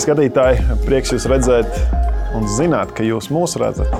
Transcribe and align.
Mīļie 0.00 0.14
skatītāji, 0.16 0.76
prieks 0.86 1.10
jūs 1.12 1.26
redzēt 1.28 1.74
un 2.32 2.46
zināt, 2.48 2.94
ka 2.96 3.04
jūs 3.04 3.26
mūs 3.28 3.58
redzat. 3.60 3.90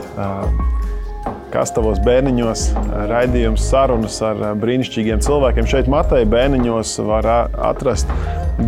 Kastavos 1.53 2.01
bērniņos 2.07 2.63
raidījums 3.11 3.67
sarunas 3.69 4.17
ar 4.25 4.41
brīnišķīgiem 4.63 5.21
cilvēkiem. 5.21 5.69
Šeit 5.69 5.93
Matei 5.93 6.23
bērniņos 6.25 6.95
var 7.05 7.29
atrast 7.53 8.09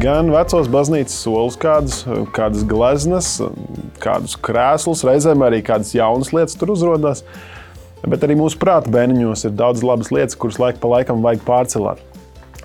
gan 0.03 0.29
vecos 0.35 0.68
baznīcas 0.68 1.17
solus, 1.25 1.57
kādus, 1.57 2.03
kādas 2.37 2.68
gleznas, 2.68 3.32
kādus 4.04 4.37
krēslus, 4.37 5.07
reizēm 5.09 5.49
arī 5.49 5.64
kādas 5.64 5.96
jaunas 5.96 6.35
lietas 6.37 6.61
tur 6.61 6.76
uzrādās. 6.76 7.25
Bet 8.04 8.29
arī 8.29 8.37
mūsu 8.45 8.61
prāta 8.61 8.93
bērniņos 8.93 9.49
ir 9.49 9.57
daudz 9.57 9.81
labas 9.81 10.12
lietas, 10.12 10.37
kuras 10.37 10.61
laika 10.61 10.85
pa 10.85 10.99
laikam 10.99 11.25
vajag 11.25 11.49
pārcelāt. 11.49 12.04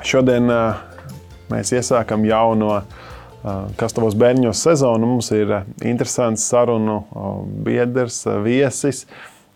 Šodien 0.03 0.52
mēs 1.47 1.72
iesākam 1.72 2.27
jauno 2.27 2.81
Kastavos 3.77 4.15
bērniņos 4.17 4.61
sezonu. 4.65 5.09
Mums 5.13 5.31
ir 5.35 5.51
interesants 5.85 6.47
sarunu 6.49 7.01
biedrs, 7.65 8.23
viesis. 8.45 9.05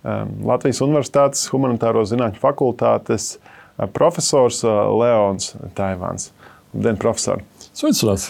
Latvijas 0.02 0.82
Universitātes 0.86 1.48
Humanitāro 1.54 2.04
zinātņu 2.10 2.42
fakultātes 2.42 3.36
profesors 3.94 4.62
Leons 4.66 5.56
Taivāns. 5.78 6.32
Labdien, 6.72 6.98
profesor! 7.02 7.42
Sveicināts! 7.76 8.30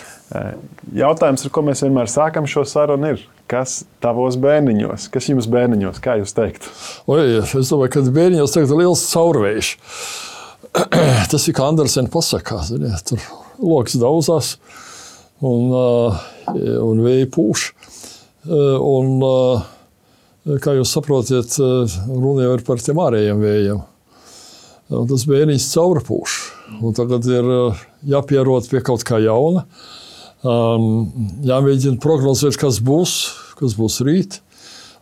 Jautājums, 0.96 1.44
ar 1.46 1.54
ko 1.54 1.64
mēs 1.66 1.84
vienmēr 1.84 2.10
sākam 2.10 2.48
šo 2.50 2.64
sarunu, 2.66 3.14
ir, 3.14 3.24
kas 3.52 3.82
tavos 4.02 4.38
bērniņos, 4.42 5.08
kas 5.14 5.28
jums 5.30 5.48
bērniņos, 5.52 6.00
kā 6.02 6.18
jūs 6.22 6.34
teiktu? 6.38 6.72
Oi, 7.12 7.42
es 7.44 7.72
domāju, 7.72 7.92
ka 7.94 8.04
bērniņos 8.16 8.58
ir 8.58 8.74
liels 8.80 9.04
caurvējš. 9.12 9.72
Tas 11.32 11.48
ir 11.50 11.58
kā 11.58 11.68
Andersena 11.68 12.10
pasakā, 12.12 12.62
ziniet, 12.70 13.04
tur 13.10 13.22
loks 13.60 13.98
daudzās 14.00 14.56
un, 15.46 15.72
un 16.56 17.06
vēja 17.06 17.30
pūš. 17.34 17.70
Un, 18.50 19.24
kā 20.64 20.76
jūs 20.78 20.94
saprotat, 20.96 21.58
runa 22.10 22.48
jau 22.48 22.54
ir 22.58 22.66
par 22.68 22.82
tiem 22.82 23.02
ārējiem 23.04 23.42
vējiem. 23.46 23.82
Un 24.92 25.08
tas 25.08 25.24
bērniņš 25.30 25.68
caurpūš. 25.72 26.38
Un 26.82 26.96
tagad 26.98 27.28
ir 27.30 27.50
jāpierod 28.12 28.68
pie 28.72 28.82
kaut 28.84 29.06
kā 29.08 29.22
jauna. 29.24 29.66
Um, 30.42 31.12
jāmēģina 31.46 32.02
prognozēt, 32.02 32.58
kas 32.60 32.80
būs, 32.84 33.14
kas 33.60 33.76
būs 33.78 34.00
rīt. 34.08 34.40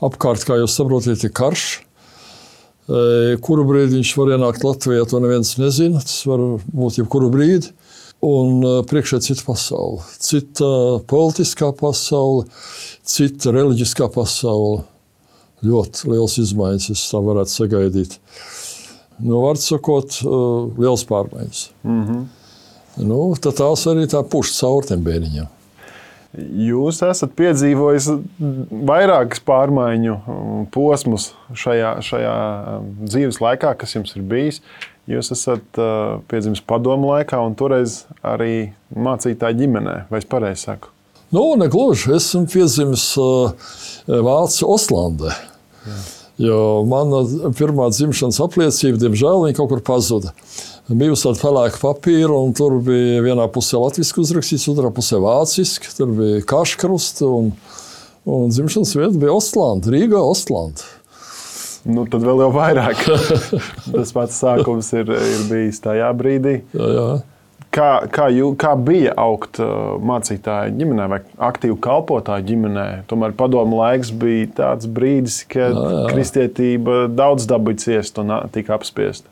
Apkārt, 0.04 0.44
kā 0.48 0.60
jūs 0.60 0.76
saprotat, 0.76 1.24
ir 1.24 1.34
karš. 1.36 1.68
Kuru 3.46 3.66
brīdi 3.70 4.00
viņš 4.00 4.12
var 4.18 4.32
ienākt 4.34 4.64
Latvijā, 4.66 5.06
to 5.06 5.20
neviens 5.22 5.54
nezina. 5.62 6.02
Tas 6.02 6.24
var 6.26 6.42
būt 6.66 7.02
jebkuru 7.02 7.30
brīdi. 7.34 7.74
Un 8.26 8.64
priekšā 8.90 9.20
ir 9.20 9.24
cita 9.24 9.46
pasaule, 9.48 10.02
cita 10.20 10.70
politiskā 11.08 11.70
pasaule, 11.80 12.50
cita 13.08 13.54
reliģiskā 13.56 14.10
pasaule. 14.12 14.84
Ļoti 15.64 16.08
liels 16.08 16.38
izmaiņas, 16.40 16.90
es 16.94 17.06
tā 17.12 17.20
varētu 17.24 17.52
sagaidīt. 17.52 18.14
Nu, 19.20 19.42
Vārds 19.44 19.68
sakot, 19.68 20.22
liels 20.80 21.04
pārmaiņas. 21.08 21.64
Mm 21.84 22.04
-hmm. 22.08 22.28
nu, 23.08 23.22
tās 23.44 23.88
arī 23.92 24.08
tā 24.08 24.24
puš 24.24 24.54
caur 24.60 24.88
tiem 24.88 25.04
bērniņiem. 25.04 25.59
Jūs 26.38 27.00
esat 27.02 27.32
piedzīvojis 27.40 28.12
vairākas 28.86 29.42
pārmaiņu 29.48 30.18
posmus 30.74 31.32
šajā, 31.58 31.96
šajā 32.06 32.36
dzīves 33.02 33.40
laikā, 33.42 33.74
kas 33.80 33.96
jums 33.98 34.14
ir 34.14 34.28
bijis. 34.30 34.62
Jūs 35.10 35.32
esat 35.34 35.82
uh, 35.82 36.20
piedzimis 36.30 36.62
padomu 36.62 37.10
laikā, 37.16 37.40
un 37.42 37.58
toreiz 37.58 38.04
arī 38.22 38.76
mācītāja 38.94 39.58
ģimenē, 39.58 39.96
vai 40.12 40.22
es 40.22 40.30
pareizi 40.30 40.68
saku? 40.68 40.94
Nu, 41.34 41.48
negluži. 41.58 42.14
Esmu 42.20 42.46
piedzimis 42.50 43.10
uh, 43.18 43.74
Vācijā, 44.06 44.70
Oslandē. 44.70 45.34
Jā. 45.90 45.98
Jo 46.40 46.60
mana 46.88 47.24
pirmā 47.58 47.90
dzimšanas 47.92 48.40
apliecība, 48.46 49.00
diemžēl, 49.02 49.50
kaut 49.58 49.74
kur 49.74 49.82
pazuda. 49.84 50.32
Bija 50.90 51.18
tāda 51.20 51.42
pelēka 51.42 51.82
papīra, 51.82 52.32
un 52.32 52.56
tur 52.58 52.78
bija 52.86 53.20
vienā 53.26 53.50
pusē 53.52 53.82
latviešu 53.82 54.24
uzrakstīts, 54.24 54.70
otrā 54.72 54.90
pusē 54.96 55.20
vāciski. 55.22 55.92
Tur 55.98 56.16
bija 56.16 56.46
kaškrusts, 56.50 57.26
un, 57.28 57.52
un 58.24 58.56
dzimšanas 58.56 58.96
vieta 58.96 59.20
bija 59.20 59.36
Ostlanda, 59.36 59.92
Rīgā, 59.94 60.24
Ostlanda 60.24 60.88
nu, 61.88 62.06
tad 62.10 62.24
vēl 62.26 62.44
jau 62.44 62.50
vairāk. 62.54 63.04
Tas 63.96 64.14
pats 64.16 64.40
sākums 64.42 64.92
ir, 64.98 65.12
ir 65.14 65.44
bijis 65.50 65.82
tajā 65.84 66.10
brīdī. 66.18 66.60
Jā, 66.76 66.90
jā. 66.96 67.10
Kā, 67.80 67.90
kā, 68.12 68.26
jū, 68.34 68.50
kā 68.60 68.74
bija 68.76 69.14
augt 69.16 69.62
uh, 69.64 69.96
mācītāja 70.04 70.74
ģimenē 70.76 71.06
vai 71.14 71.20
aktīvu 71.48 71.78
kalpotāju 71.80 72.44
ģimenē? 72.50 72.86
Tomēr 73.08 73.32
padomu 73.40 73.80
laiks 73.80 74.12
bija 74.20 74.50
tāds 74.58 74.90
brīdis, 74.92 75.46
kad 75.48 75.78
jā, 75.78 75.86
jā. 75.94 76.02
kristietība 76.10 77.06
daudz 77.08 77.48
dabūja 77.48 77.80
ciest 77.86 78.20
un 78.20 78.36
tika 78.52 78.76
apspiesta. 78.76 79.32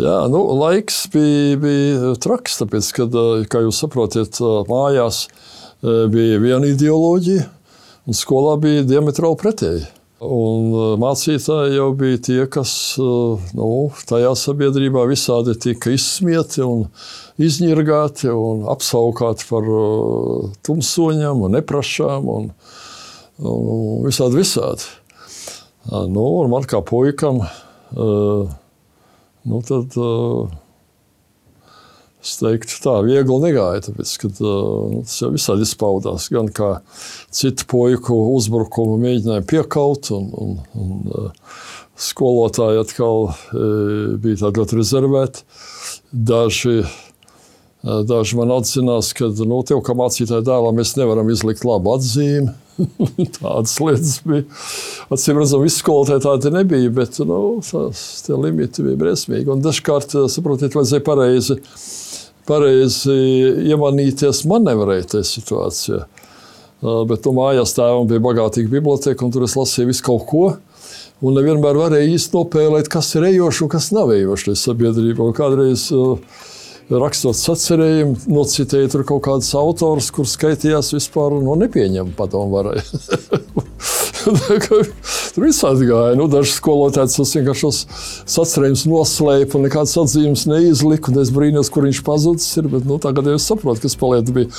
Jā, 0.00 0.16
nu, 0.32 0.40
laiks 0.62 1.02
bija, 1.12 1.60
bija 1.60 2.14
traks, 2.24 2.56
tāpēc, 2.62 2.88
kad, 3.02 3.20
uh, 3.20 3.44
kā 3.52 3.60
jūs 3.66 3.82
saprotat, 3.84 4.40
uh, 4.40 4.62
mājās 4.70 5.26
bija 5.84 6.40
viena 6.42 6.72
ideoloģija, 6.72 7.44
un 8.08 8.16
skolā 8.16 8.56
bija 8.64 8.88
diametrāli 8.88 9.38
pretēji. 9.44 9.84
Un 10.18 10.72
e, 10.74 10.84
mācītāji 10.98 11.76
jau 11.76 11.92
bija 11.94 12.18
tie, 12.26 12.40
kas 12.50 12.72
e, 12.98 13.04
nu, 13.54 13.68
tajā 14.10 14.32
sabiedrībā 14.34 15.04
visādi 15.06 15.54
tika 15.62 15.92
izsmieti 15.94 16.64
un 16.66 16.88
izņirgāti 17.38 18.32
un 18.34 18.64
apsaukāti 18.72 19.46
par 19.46 19.68
e, 19.70 19.82
tumsoņiem 20.66 21.44
un 21.46 21.54
neprašām 21.54 22.26
un, 22.34 22.50
un 23.46 24.08
visādi 24.08 24.40
visādi. 24.40 24.90
Nu, 25.86 26.24
un 26.42 26.50
man 26.52 26.66
kā 26.68 26.82
puikam, 26.84 27.38
nu, 27.96 29.60
tad, 29.64 29.94
Es 32.28 32.36
teiktu, 32.42 32.76
tā 32.84 32.98
viegli 33.06 33.38
negāja, 33.40 33.86
tāpēc, 33.88 34.10
kad 34.20 34.40
uh, 34.44 34.98
tas 35.00 35.16
jau 35.22 35.30
visādi 35.32 35.64
izpaudās. 35.64 36.28
Gan 36.34 36.50
kā 36.52 36.74
citu 37.32 37.64
puiku 37.70 38.18
uzbrukumu 38.34 38.98
mēģināja 39.00 39.46
piekaut, 39.48 40.10
un, 40.12 40.28
un, 40.36 40.54
un 40.76 41.08
uh, 41.08 41.54
skolotāji 41.96 42.82
atkal 42.82 43.30
uh, 43.30 43.38
bija 44.20 44.42
tādi 44.44 44.60
ļoti 44.60 44.80
rezervēti. 44.82 45.46
Daži, 46.12 46.76
uh, 46.82 47.07
daži 47.82 48.38
man 48.38 48.54
atzinās, 48.56 49.12
ka 49.16 49.30
nu, 49.42 49.60
tev 49.66 49.82
kā 49.86 49.94
mācītāja 49.98 50.46
dēlam 50.46 50.80
mēs 50.80 50.96
nevaram 50.98 51.30
izlikt 51.30 51.66
labu 51.68 51.94
atzīmi. 51.94 52.54
Tādas 53.38 53.74
lietas 53.82 54.18
bija. 54.26 54.44
Atcīm 55.10 55.40
redzam, 55.40 55.64
visi 55.66 55.80
skolotāji 55.82 56.22
tādi 56.26 56.52
nebija, 56.54 56.90
bet 56.94 57.18
nu, 57.26 57.58
tās 57.66 58.02
limiti 58.30 58.84
bija 58.86 59.00
briesmīgi. 59.00 59.50
Un 59.50 59.64
dažkārt, 59.64 60.14
saprotiet, 60.30 60.76
vajadzēja 60.78 61.06
pareizi 61.06 61.58
pareizi 62.48 63.14
iemanīties 63.68 64.44
man 64.48 64.66
nevarēja 64.68 65.12
tajā 65.14 65.28
situācijā. 65.34 66.00
Bet 67.10 67.26
nu, 67.26 67.34
mājās 67.40 67.74
tēvam 67.76 68.06
bija 68.08 68.22
bagātīga 68.22 68.70
biblioteka, 68.76 69.24
un 69.26 69.34
tur 69.34 69.44
es 69.48 69.56
lasīju 69.58 69.90
visu 69.90 70.04
kaut 70.06 70.26
ko. 70.30 70.44
Un 71.18 71.34
nevienmēr 71.34 71.74
varēja 71.74 72.12
īsti 72.14 72.36
nopēlēt, 72.36 72.90
kas 72.92 73.10
ir 73.18 73.26
ejošs 73.32 73.64
un 73.64 73.72
kas 73.72 73.88
nav 73.94 74.12
ejošs 74.14 74.62
sabiedrībā. 74.62 75.26
Kādreiz 75.34 75.88
uh, 75.96 76.20
rakstot 76.96 77.36
sacerējumu, 77.36 78.16
nocitēja 78.32 78.88
tur 78.92 79.04
kaut 79.08 79.24
kādus 79.26 79.50
autors, 79.58 80.08
kurus 80.14 80.36
skaitījās 80.38 80.94
vispār 80.96 81.36
nu, 81.42 81.56
nepieņemama 81.60 82.16
padomu 82.16 82.56
varai. 82.56 82.80
tur 84.28 85.44
visādi 85.44 85.88
gāja. 85.88 86.16
Nu, 86.18 86.28
Daži 86.32 86.54
skolotāji 86.56 87.14
tos 87.16 87.34
vienkāršos 87.36 87.80
sacerējumus 88.28 88.86
noslēpa 88.88 89.58
un 89.58 89.66
nekādas 89.68 89.96
atzīmes 90.04 90.46
neizlika. 90.50 91.12
Es 91.20 91.32
brīnos, 91.34 91.72
kur 91.72 91.88
viņš 91.88 92.04
pazudis. 92.06 92.48
Ir, 92.60 92.70
bet, 92.72 92.88
nu, 92.88 93.00
tagad 93.02 93.28
jau 93.28 93.36
es 93.38 93.48
saprotu, 93.48 93.84
kas 93.84 93.98
paliek 94.00 94.32
bija. 94.34 94.52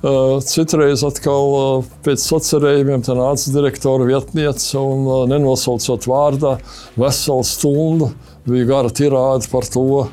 Uh, 0.00 0.38
citreiz 0.48 1.02
atkal 1.04 1.50
uh, 1.52 1.88
pēc 2.06 2.22
sacerējumiem 2.24 3.02
nāca 3.18 3.50
direktora 3.52 4.06
vietniece 4.08 4.78
un 4.80 5.02
uh, 5.04 5.18
nenosaucot 5.28 6.06
vārdā 6.08 6.54
veselu 6.96 7.44
stundu 7.44 8.08
bija 8.48 8.70
gara 8.70 8.94
tirāde 8.96 9.50
par 9.52 9.68
to, 9.68 10.06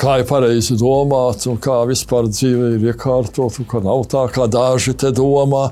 kā 0.00 0.18
ir 0.20 0.26
pareizi 0.28 0.76
domāt, 0.80 1.46
un 1.50 1.58
kā 1.62 1.80
vispār 1.88 2.28
dzīve 2.30 2.74
ir 2.76 2.86
iekārtot, 2.92 3.60
un 3.62 3.68
ka 3.68 3.80
nav 3.84 4.04
tā, 4.12 4.26
kā 4.32 4.46
daži 4.50 4.94
te 4.98 5.12
domā. 5.16 5.70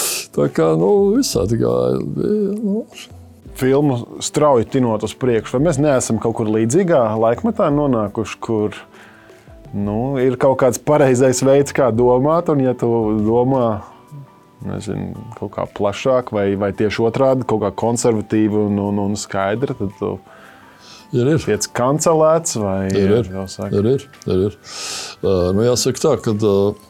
tā 0.36 0.50
kā 0.54 0.68
nu, 0.80 0.90
visādi 1.16 1.60
gāja. 1.60 2.02
Nu. 2.60 2.84
Filmu 3.60 3.98
strauji 4.24 4.70
tinot 4.72 5.04
uz 5.04 5.12
priekšu, 5.20 5.58
vai 5.58 5.66
mēs 5.68 5.80
neesam 5.82 6.20
kaut 6.22 6.38
kur 6.38 6.48
līdzīgā 6.48 7.00
laikmetā 7.20 7.66
nonākuši, 7.74 8.38
kur 8.40 8.78
nu, 9.76 10.16
ir 10.22 10.38
kaut 10.40 10.62
kāds 10.62 10.80
pareizais 10.80 11.42
veids, 11.44 11.74
kā 11.76 11.90
domāt, 11.92 12.48
un 12.48 12.62
ja 12.64 12.72
tu 12.78 12.88
domā 13.26 13.82
nezinu, 14.64 15.12
kaut 15.38 15.52
kā 15.56 15.66
plašāk, 15.76 16.32
vai, 16.36 16.52
vai 16.60 16.70
tieši 16.76 17.04
otrādi, 17.04 17.46
kaut 17.48 17.62
kā 17.64 17.72
konservatīvi 17.84 18.64
un, 18.66 18.80
un, 18.90 19.02
un 19.04 19.16
skaidri, 19.18 19.76
tad 19.76 19.92
tu 19.98 20.14
Ir, 21.10 21.26
ir. 21.26 21.42
Tiec 21.42 21.66
kancelēts 21.74 22.54
vai 22.60 22.84
ir? 22.90 22.94
Ir, 23.00 23.32
ir. 23.32 23.72
ir, 23.74 24.06
ir, 24.30 24.44
ir. 24.50 24.60
Uh, 25.24 25.50
nu, 25.56 25.64
jāsaka 25.66 26.04
tā, 26.04 26.14
ka 26.22 26.36
uh, 26.38 26.86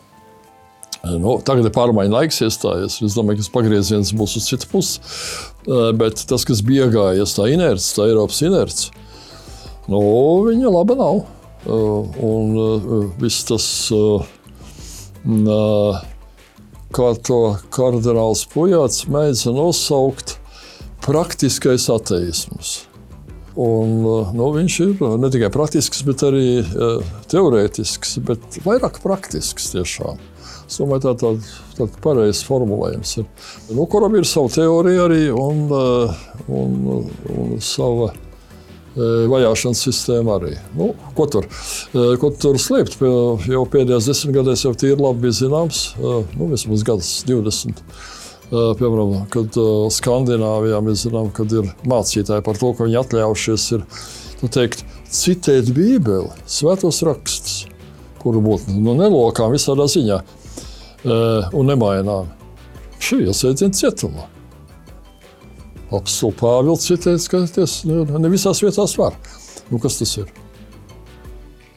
Nu, 1.00 1.38
tagad 1.40 1.64
ir 1.64 1.72
pārmaiņu 1.72 2.12
laiks, 2.12 2.43
iestājies. 2.44 2.99
Es 3.06 3.14
domāju, 3.17 3.38
ka 3.38 3.44
tas 3.46 3.55
pagrieziens 3.55 4.11
būs 4.17 4.37
uz 4.37 4.49
citu 4.50 4.69
pusi. 4.69 5.00
Bet 5.96 6.20
tas, 6.28 6.44
kas 6.44 6.61
bija 6.67 6.90
iegājies, 6.90 7.32
tā 7.38 7.49
inerce, 7.55 7.94
tā 7.96 8.08
Eiropas 8.11 8.40
inerce, 8.44 8.90
nu, 9.88 10.00
viņa 10.44 10.75
laba 10.75 10.99
nav. 11.00 11.23
Un 11.64 12.52
viss 13.20 13.49
tas, 13.49 13.64
kā 17.00 17.08
to 17.31 17.40
kardināls 17.73 18.44
Pujāts 18.52 19.06
mēģina 19.08 19.56
nosaukt, 19.56 20.37
praktiskais 21.06 21.88
ateisms. 21.93 22.80
Un, 23.58 23.94
nu, 24.37 24.50
viņš 24.55 24.75
ir 24.85 25.00
ne 25.19 25.31
tikai 25.32 25.49
praktisks, 25.55 26.05
bet 26.06 26.23
arī 26.26 26.61
teorētisks, 27.32 28.20
bet 28.26 28.61
vairāk 28.67 29.00
praktisks 29.02 29.73
tiešām. 29.73 30.20
Es 30.70 30.79
domāju, 30.79 31.02
tā 31.02 31.11
ir 31.11 31.19
tāda, 31.19 31.55
tāda 31.75 32.00
pareizs 32.05 32.44
formulējums. 32.47 33.17
Ir. 33.19 33.25
Nu, 33.75 33.88
kuram 33.91 34.14
ir 34.14 34.26
sava 34.29 34.52
teorija 34.55 35.08
arī 35.08 35.25
un, 35.35 35.64
eh, 35.75 36.20
un, 36.47 36.76
un 37.35 37.56
sava 37.58 38.12
eh, 38.12 39.26
vajāšanas 39.32 39.82
sistēma 39.88 40.37
arī. 40.38 40.52
Nu, 40.79 40.93
ko, 41.17 41.26
tur, 41.26 41.49
eh, 41.50 42.14
ko 42.23 42.31
tur 42.38 42.61
slēpt? 42.62 43.00
Jau 43.50 43.64
pēdējos 43.73 44.06
desmit 44.12 44.37
gadus 44.38 44.62
jau 44.62 44.70
tīri 44.79 45.00
labi 45.00 45.26
bija 45.26 45.41
zināms, 45.41 45.82
nu, 45.99 46.50
vismaz 46.52 46.87
gadus 46.87 47.11
20. 47.26 47.82
Piemēram, 48.50 49.12
kad 49.31 49.55
Skandināvijā 49.94 50.81
mēs 50.82 51.05
zinām, 51.06 51.29
kad 51.35 51.52
ir 51.55 51.69
mācītāji 51.87 52.43
par 52.47 52.58
to, 52.58 52.73
ka 52.75 52.88
viņi 52.88 52.99
atļaujušies 52.99 53.67
ir, 53.76 53.85
nu, 54.41 54.50
teikt, 54.50 54.82
citēt 55.06 55.70
Bībeli, 55.76 56.32
svētos 56.50 56.99
rakstus, 57.06 57.64
kuru 58.19 58.43
būtu 58.43 58.75
nu, 58.75 58.97
nelokām 58.99 59.55
visādā 59.55 59.87
ziņā. 59.91 60.19
Eh, 61.00 61.47
un 61.56 61.70
nemainām. 61.70 62.26
Šī 63.00 63.23
iesēdziena 63.31 63.73
cietumā. 63.73 64.26
Apsolu 65.97 66.35
Pāvils 66.37 66.85
citēts, 66.85 67.25
ka 67.32 67.41
tas 67.49 67.79
nu, 67.88 68.02
ne 68.05 68.29
visās 68.31 68.61
vietās 68.61 68.93
var. 69.00 69.17
Nu, 69.70 69.81
kas 69.81 69.97
tas 69.97 70.12
ir? 70.20 70.29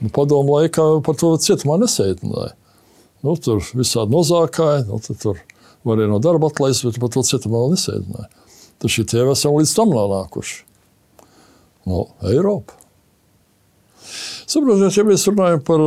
Nu, 0.02 0.12
padomu 0.12 0.58
laikā 0.58 0.90
par 1.06 1.16
to 1.22 1.32
cietumā 1.40 1.80
nesēdināja. 1.80 2.52
Nu, 3.24 3.38
tur 3.40 3.64
visādi 3.72 4.12
nozākāja, 4.12 4.84
nu, 4.90 5.00
tur 5.00 5.40
varēja 5.88 6.12
no 6.12 6.20
darba 6.24 6.50
atlaist, 6.52 6.86
bet 6.88 7.00
par 7.02 7.12
to 7.14 7.24
cietumā 7.28 7.66
nesēdināja. 7.74 8.30
Tad 8.82 8.92
šī 8.92 9.06
tie 9.10 9.24
esam 9.32 9.58
līdz 9.60 9.76
tam 9.78 9.94
nonākuši. 9.96 10.60
No 11.90 12.08
Eiropa. 12.28 12.80
Saprotiet, 14.48 14.98
ja 14.98 15.06
mēs 15.08 15.26
runājam 15.30 15.64
par 15.66 15.82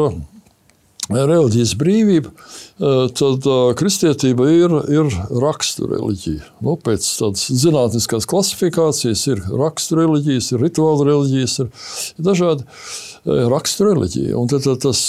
reliģijas 1.12 1.74
brīvību, 1.78 2.30
eh, 2.30 3.02
tad 3.16 3.46
eh, 3.46 3.74
kristietība 3.78 4.48
ir, 4.50 4.74
ir 4.90 5.12
raksturreliģija. 5.42 6.48
Nu, 6.66 6.76
pēc 6.82 7.06
tādas 7.20 7.46
zinātniskās 7.62 8.26
klasifikācijas 8.30 9.26
ir 9.30 9.44
raksturreliģijas, 9.46 10.52
ir 10.52 10.64
rituāla 10.66 11.06
reliģijas, 11.10 11.58
ir 11.62 12.26
dažādi 12.30 12.66
eh, 12.66 13.46
raksturreliģija. 13.52 14.34
Un 14.38 14.50
tad, 14.50 14.66
tad 14.66 14.82
tas 14.86 15.02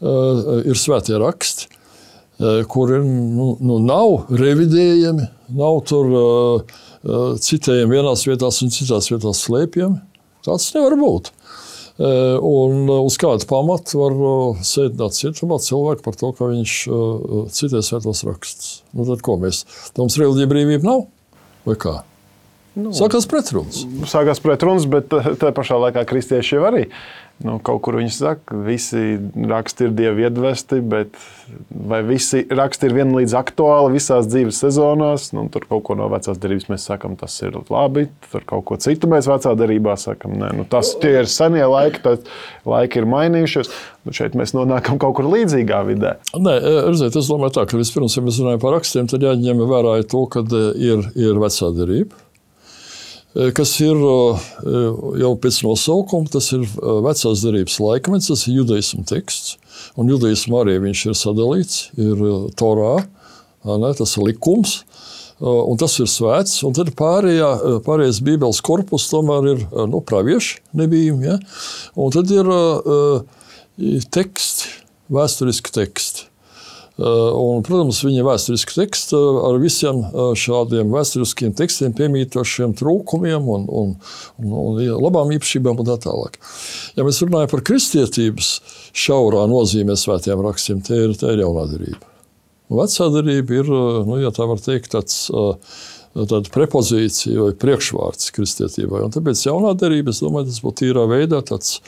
ir 0.00 0.78
svētie 0.80 1.18
raksti, 1.20 1.66
kuri 2.72 3.00
nu, 3.04 3.50
nu, 3.60 3.76
nav 3.84 4.30
revidējami, 4.32 5.26
nav 5.58 5.82
tur 5.88 6.14
citējami 7.40 7.98
vienās 7.98 8.24
vietās 8.28 8.62
un 8.64 8.72
citās 8.72 9.10
vietās 9.12 9.44
slēpjami. 9.44 10.00
Tas 10.46 10.70
nevar 10.72 10.96
būt. 11.00 11.30
Un 12.00 12.88
uz 12.88 13.18
kāda 13.20 13.44
pamata 13.48 13.98
var 14.00 14.14
sēdināt 14.64 15.18
cietumā 15.18 15.58
cilvēku 15.60 16.04
par 16.06 16.16
to, 16.16 16.30
ka 16.36 16.48
viņš 16.48 16.76
citē 17.52 17.82
svētos 17.84 18.24
rakstus. 18.24 18.70
Nu, 18.96 19.04
tad 19.08 19.20
ko 19.24 19.36
mēs? 19.42 19.66
Mums 20.00 20.16
reliģija 20.20 20.48
brīvība 20.48 20.88
nav? 20.88 21.04
Vai 21.68 21.76
kā? 21.80 21.98
Nu, 22.80 22.94
sākās 22.96 23.26
pretrunas. 23.28 23.82
Sākās 24.08 24.40
pretrunas, 24.40 24.86
bet 24.88 25.10
tajā 25.10 25.52
pašā 25.56 25.76
laikā 25.82 26.06
kristieši 26.08 26.56
jau 26.56 26.64
arī 26.70 26.86
Nu, 27.40 27.54
kaut 27.64 27.78
kur 27.86 27.96
viņi 27.96 28.10
saka, 28.12 28.42
ka 28.50 28.58
visi 28.66 29.16
raksti 29.48 29.86
ir 29.86 29.92
dievi 29.96 30.26
iedvesti, 30.26 30.82
bet 30.84 31.14
vai 31.72 32.02
visi 32.04 32.42
raksti 32.44 32.90
ir 32.90 32.96
vienlīdz 32.98 33.32
aktuāli 33.38 33.94
visās 33.94 34.28
dzīves 34.28 34.58
sezonās? 34.60 35.30
Nu, 35.32 35.46
tur 35.52 35.64
kaut 35.70 35.86
ko 35.88 35.96
no 35.96 36.10
vecās 36.12 36.36
derības 36.42 36.68
mēs 36.68 36.84
sakām, 36.90 37.16
tas 37.20 37.38
ir 37.40 37.56
labi. 37.72 38.10
Tur 38.28 38.44
kaut 38.44 38.66
ko 38.68 38.76
citu 38.84 39.08
mēs 39.08 39.30
vecā 39.30 39.54
derībā 39.56 39.96
sakām, 40.00 40.36
nu, 40.36 40.68
tas 40.68 40.92
ir 41.00 41.32
senie 41.32 41.64
laiki, 41.64 42.04
tad 42.04 42.28
laiki 42.68 43.00
ir 43.00 43.08
mainījušies. 43.08 43.72
Nu, 44.04 44.16
šeit 44.16 44.36
mēs 44.36 44.52
nonākam 44.56 45.00
kaut 45.00 45.16
kur 45.16 45.32
līdzīgā 45.32 45.80
vidē. 45.88 46.18
Nē, 46.36 46.58
redziet, 46.90 47.16
es 47.16 47.32
domāju, 47.32 47.56
tā, 47.56 47.64
ka 47.70 47.80
vispirms, 47.80 48.20
ja 48.20 48.24
mēs 48.26 48.44
runājam 48.44 48.60
par 48.60 48.76
rakstiem, 48.76 49.08
tad 49.08 49.24
jāņem 49.24 49.64
vērā 49.64 50.02
to, 50.12 50.26
ka 50.28 50.44
ir, 50.76 51.08
ir 51.16 51.40
vecā 51.40 51.72
derība 51.72 52.20
kas 53.56 53.72
ir 53.82 53.96
jau 55.22 55.32
pēc 55.38 55.60
nosaukuma, 55.66 56.30
tas 56.32 56.50
ir 56.56 56.66
vecās 57.04 57.44
derības 57.44 57.78
laikmets, 57.82 58.30
tas 58.32 58.46
ir 58.48 58.60
judaismu 58.60 59.04
teksts. 59.08 59.56
Un 59.98 60.10
judaismu 60.10 60.60
arī 60.60 60.76
viņš 60.82 61.06
ir 61.08 61.18
sadalīts, 61.18 61.80
ir 62.00 62.20
Torā, 62.58 63.00
ne, 63.64 63.92
tas 63.96 64.16
ir 64.16 64.26
likums. 64.30 64.80
Un 65.40 65.78
tas 65.80 65.94
ir 66.02 66.08
svēts, 66.10 66.58
un 66.68 66.74
tad 66.76 66.90
pārējā, 66.98 67.78
pārējais 67.86 68.18
Bībeles 68.26 68.58
korpus 68.60 69.06
tomēr 69.08 69.54
ir 69.54 69.62
nu, 69.88 70.02
pravieši, 70.04 70.58
nebija. 70.76 71.14
Ja? 71.24 71.36
Un 71.96 72.12
tad 72.12 72.28
ir 72.34 72.50
uh, 72.52 73.22
teksti, 74.12 74.68
vēsturiski 75.08 75.72
teksti. 75.72 76.09
Eh, 77.00 77.32
un, 77.32 77.62
protams, 77.64 78.02
viņa 78.04 78.24
vēsturiski 78.26 78.74
teksts 78.76 79.14
eh, 79.16 79.36
ar 79.48 79.56
visiem 79.62 80.02
eh, 80.04 80.18
šādiem 80.36 80.90
vēsturiskiem 80.92 81.54
tekstiem, 81.56 81.94
piemītošiem 81.96 82.74
trūkumiem 82.76 83.46
un, 83.48 83.64
un, 83.64 83.94
un, 84.42 84.50
un 84.60 84.80
labām 85.00 85.32
īpašībām 85.32 85.80
un 85.80 85.88
tā 85.88 85.96
tālāk. 86.04 86.36
Ja 86.98 87.06
mēs 87.06 87.22
runājam 87.24 87.54
par 87.54 87.64
kristietības 87.70 88.50
šaurā 88.92 89.46
nozīmē 89.48 89.96
svētiem 89.96 90.44
rakstiem, 90.44 90.82
tie 90.84 91.06
ir, 91.06 91.16
tie 91.16 91.32
ir 91.32 91.46
jaunā 91.46 91.64
darība. 91.70 92.04
Vecā 92.70 93.08
darība 93.14 93.62
ir, 93.62 93.72
nu, 94.06 94.20
ja 94.20 94.34
tā 94.34 94.44
var 94.46 94.60
teikt, 94.62 94.92
tāds 94.92 95.24
tāda 96.10 96.50
prepozīcija 96.50 97.46
vai 97.46 97.54
priekšvārds 97.58 98.32
kristietībai. 98.34 99.04
Un 99.06 99.12
tāpēc 99.14 99.44
jaunā 99.46 99.72
darība, 99.78 100.10
es 100.10 100.20
domāju, 100.22 100.50
tas 100.50 100.62
būtu 100.64 100.84
tīrā 100.84 101.04
veidā 101.10 101.38
tāds 101.46 101.78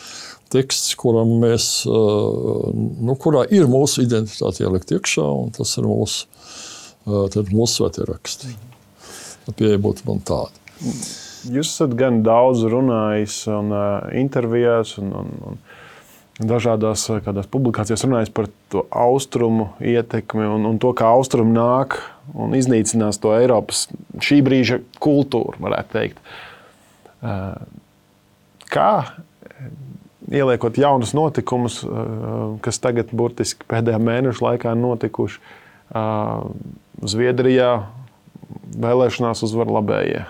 teksts, 0.53 0.95
kuram 1.01 1.39
mēs, 1.43 1.69
nu, 1.89 3.17
kurā 3.21 3.47
ir 3.51 3.71
mūsu 3.71 4.05
identitāte 4.05 4.67
ielikt 4.67 4.93
iekšā, 4.95 5.25
un 5.45 5.53
tas 5.57 5.73
ir 5.81 5.89
mūsu, 5.89 6.29
mūsu 7.07 7.73
svētie 7.73 8.07
raksti. 8.09 8.55
Pieeja 9.59 9.81
būtu 9.83 10.07
man 10.07 10.23
tāda. 10.23 10.55
Jūs 11.51 11.73
esat 11.73 11.97
gan 11.99 12.21
daudz 12.23 12.63
runājis 12.71 13.41
un 13.51 13.73
uh, 13.75 14.05
intervijās 14.15 14.95
un, 15.03 15.11
un, 15.19 15.57
un 16.39 16.51
dažādās 16.53 17.09
publikācijās 17.51 18.05
runājis 18.07 18.31
par 18.35 18.47
to 18.71 18.85
austrumu 18.95 19.73
ietekmi 19.83 20.47
un, 20.47 20.69
un 20.71 20.79
to, 20.83 20.93
kā 20.95 21.11
austrumi 21.17 21.55
nāk 21.57 21.99
un 22.39 22.55
iznīcinās 22.55 23.19
to 23.23 23.35
Eiropas 23.35 23.89
šī 24.23 24.39
brīža 24.47 24.79
kultūru, 25.03 25.59
varētu 25.67 25.97
teikt. 25.99 26.23
Uh, 27.23 27.59
kā 28.71 28.93
ieliekot 30.33 30.79
jaunus 30.81 31.15
notikumus, 31.17 31.81
uh, 31.85 32.55
kas 32.65 32.81
tagad 32.83 33.13
burtiski 33.15 33.67
pēdējā 33.69 34.01
mēneša 34.03 34.47
laikā 34.47 34.77
notikuši. 34.79 35.41
Uh, 35.93 36.49
Zviedrijā 37.03 37.83
vēlēšanās 38.81 39.43
uzvar 39.45 39.71
labējie. 39.73 40.23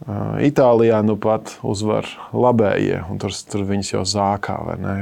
Uh, 0.00 0.38
Itālijā 0.46 1.00
nu 1.04 1.16
pat 1.20 1.56
uzvar 1.66 2.08
labējie, 2.32 3.02
un 3.10 3.18
tur, 3.20 3.34
tur 3.50 3.66
viņas 3.68 3.94
jau 3.94 4.04
zākā, 4.08 4.56
vai 4.68 4.76
ne? 4.80 4.94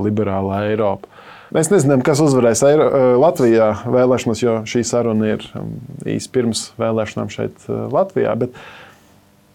Liberālā 0.00 0.64
Eiropa. 0.70 1.10
Mēs 1.54 1.68
nezinām, 1.70 2.00
kas 2.02 2.18
uzvarēs 2.24 2.64
Eiro, 2.66 2.86
Latvijā 3.20 3.68
vēlēšanās, 3.86 4.40
jo 4.42 4.56
šī 4.66 4.80
saruna 4.88 5.36
ir 5.36 5.44
um, 5.54 5.76
īsi 6.08 6.32
pirms 6.34 6.64
vēlēšanām 6.80 7.30
šeit 7.30 7.68
Latvijā. 7.68 8.32
Bet, 8.40 8.56
uh, 8.56 8.84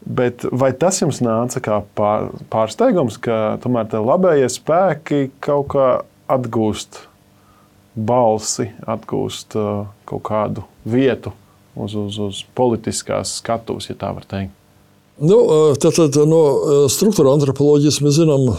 Bet 0.10 0.42
vai 0.50 0.72
tas 0.74 0.98
jums 1.04 1.20
nāca 1.22 1.62
kā 1.62 1.76
pār, 1.94 2.32
pārsteigums, 2.50 3.20
ka 3.22 3.60
tomēr 3.62 3.92
tie 3.92 4.00
labējie 4.02 4.48
spēki 4.50 5.20
kaut 5.46 5.68
kā 5.76 5.90
atgūst 6.34 7.04
balsi, 7.94 8.72
atgūst 8.90 9.54
uh, 9.60 9.84
kaut 10.10 10.24
kādu 10.26 10.64
vietu 10.90 11.34
uz, 11.78 11.94
uz, 11.94 12.18
uz 12.26 12.42
politiskās 12.58 13.36
skatuves, 13.38 13.92
ja 13.92 13.98
tā 14.02 14.10
var 14.16 14.26
teikt? 14.30 14.56
Nu, 15.20 15.38
uh, 15.38 15.78
tad, 15.78 15.94
tad, 16.00 16.18
no 16.30 16.42
uh, 16.42 16.84
struktūra 16.90 17.36
antropoloģijas 17.38 18.02
mēs 18.06 18.18
zinām 18.18 18.50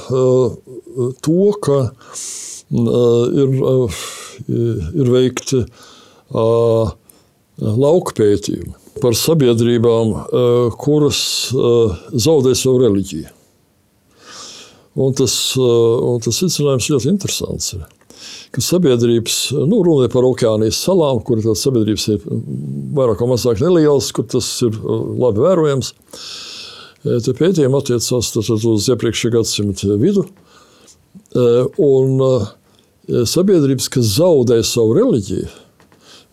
to, 1.24 1.44
ka 1.64 1.80
ir, 2.70 3.56
ir 4.50 5.10
veikti 5.10 5.64
lauka 6.30 8.14
pētījumi 8.20 8.79
par 9.02 9.16
sabiedrībām, 9.16 10.12
eh, 10.14 10.70
kuras 10.80 11.20
eh, 11.52 11.94
zaudē 12.12 12.54
savu 12.56 12.82
reliģiju. 12.84 13.30
Un 15.00 15.14
tas, 15.14 15.34
eh, 15.56 16.04
un 16.10 16.20
tas 16.20 16.42
izcinājums 16.46 16.90
ļoti 16.92 17.10
interesants. 17.14 17.72
Ir. 17.74 17.88
ka 18.52 18.60
sabiedrības, 18.60 19.36
nu, 19.64 19.78
runa 19.86 20.04
ir 20.04 20.12
par 20.12 20.26
okeānijas 20.26 20.76
salām, 20.84 21.22
kur 21.24 21.40
tās 21.40 21.62
sabiedrības 21.64 22.08
ir 22.12 22.24
vairāk 22.98 23.22
vai 23.22 23.28
mazāk 23.30 23.62
nelielas, 23.62 24.10
kur 24.12 24.26
tas 24.28 24.48
ir 24.66 24.76
labi 24.76 25.40
vērojams. 25.40 25.92
Te 27.00 27.32
pētījumi 27.32 27.78
attiecās 27.78 28.34
uz 28.36 28.88
iepriekšējā 28.92 29.32
gadsimta 29.38 29.96
vidu. 29.96 30.26
Un 31.78 32.20
sabiedrības, 33.08 33.88
kas 33.88 34.18
zaudē 34.18 34.60
savu 34.66 34.98
reliģiju, 34.98 35.48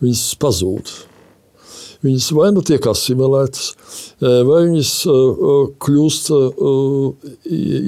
viņas 0.02 0.26
pazūd. 0.42 1.07
Viņas 2.06 2.28
vai 2.36 2.52
nu 2.54 2.62
tiek 2.62 2.84
asimilētas, 2.86 3.72
vai 4.22 4.58
viņas 4.68 4.92
kļūst 5.82 6.28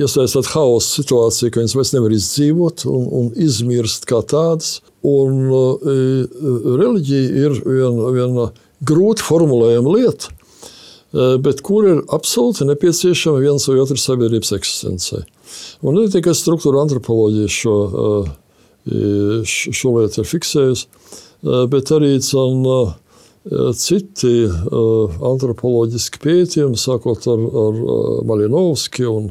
iesaistīt 0.02 0.48
haosa 0.50 0.96
situācijā, 0.96 1.52
ka 1.52 1.62
viņas 1.62 1.76
vairs 1.78 1.92
nevar 1.94 2.14
izdzīvot 2.16 2.82
un, 2.90 3.04
un 3.20 3.28
izmirst 3.38 4.08
kā 4.10 4.18
tādas. 4.26 4.80
Un 5.06 5.46
reliģija 5.46 7.44
ir 7.44 7.54
viena, 7.62 8.10
viena 8.16 8.48
grūti 8.90 9.24
formulējama 9.24 9.94
lieta, 9.94 10.32
bet 11.44 11.62
kur 11.66 11.86
ir 11.92 12.00
absolūti 12.10 12.66
nepieciešama 12.66 13.44
viens 13.44 13.68
vai 13.70 13.78
otrs 13.82 14.08
sabiedrības 14.08 14.50
eksistencei. 14.58 15.22
Un 15.86 15.96
ne 16.00 16.08
tikai 16.10 16.34
struktūra 16.34 16.82
antropoloģija 16.82 17.52
šo, 17.54 17.76
šo 19.70 19.94
lietu 20.00 20.22
ir 20.24 20.28
fiksējusi, 20.34 20.90
bet 21.70 21.94
arī 21.94 22.16
can, 22.26 22.66
citi 23.80 24.34
antropoloģiski 25.30 26.20
pētījumi, 26.20 26.76
sākot 26.76 27.24
ar, 27.32 27.44
ar 27.64 27.80
Malinovski 28.28 29.06
un, 29.08 29.30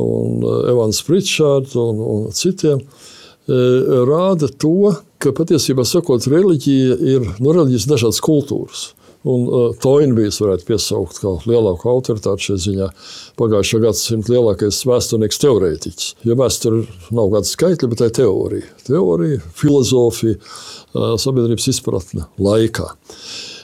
un 0.00 0.46
Evans 0.70 1.02
Pritchard 1.04 1.76
un, 1.76 2.00
un 2.00 2.26
citiem, 2.32 2.80
rāda 4.08 4.48
to, 4.60 4.94
ka 5.20 5.32
patiesībā 5.36 5.84
sakot, 5.88 6.24
reliģija 6.30 6.96
ir 7.00 7.26
no 7.38 7.50
nu, 7.50 7.58
reliģijas 7.58 7.88
dažādas 7.90 8.22
kultūras. 8.24 8.88
Un 9.26 9.48
uh, 9.50 9.72
Toinbijs 9.82 10.38
varētu 10.38 10.66
piesaukt 10.68 11.18
kā 11.18 11.32
lielāko 11.48 11.90
autoritāti 11.90 12.46
šajā 12.46 12.58
ziņā. 12.64 12.86
Pagājušā 13.40 13.80
gadsimta 13.82 14.30
lielākais 14.30 14.78
vēsturnieks 14.86 15.42
teorētiķis. 15.42 16.12
Jo 16.28 16.36
vēsture 16.38 16.84
nav 17.18 17.32
kāda 17.32 17.50
skaitļa, 17.50 17.90
bet 17.90 18.00
tā 18.00 18.08
ir 18.08 18.14
teorija. 18.20 18.70
Teorija, 18.86 19.40
filozofija, 19.58 20.38
sabiedrības 20.94 21.68
izpratne 21.72 22.26
laikā. 22.42 22.88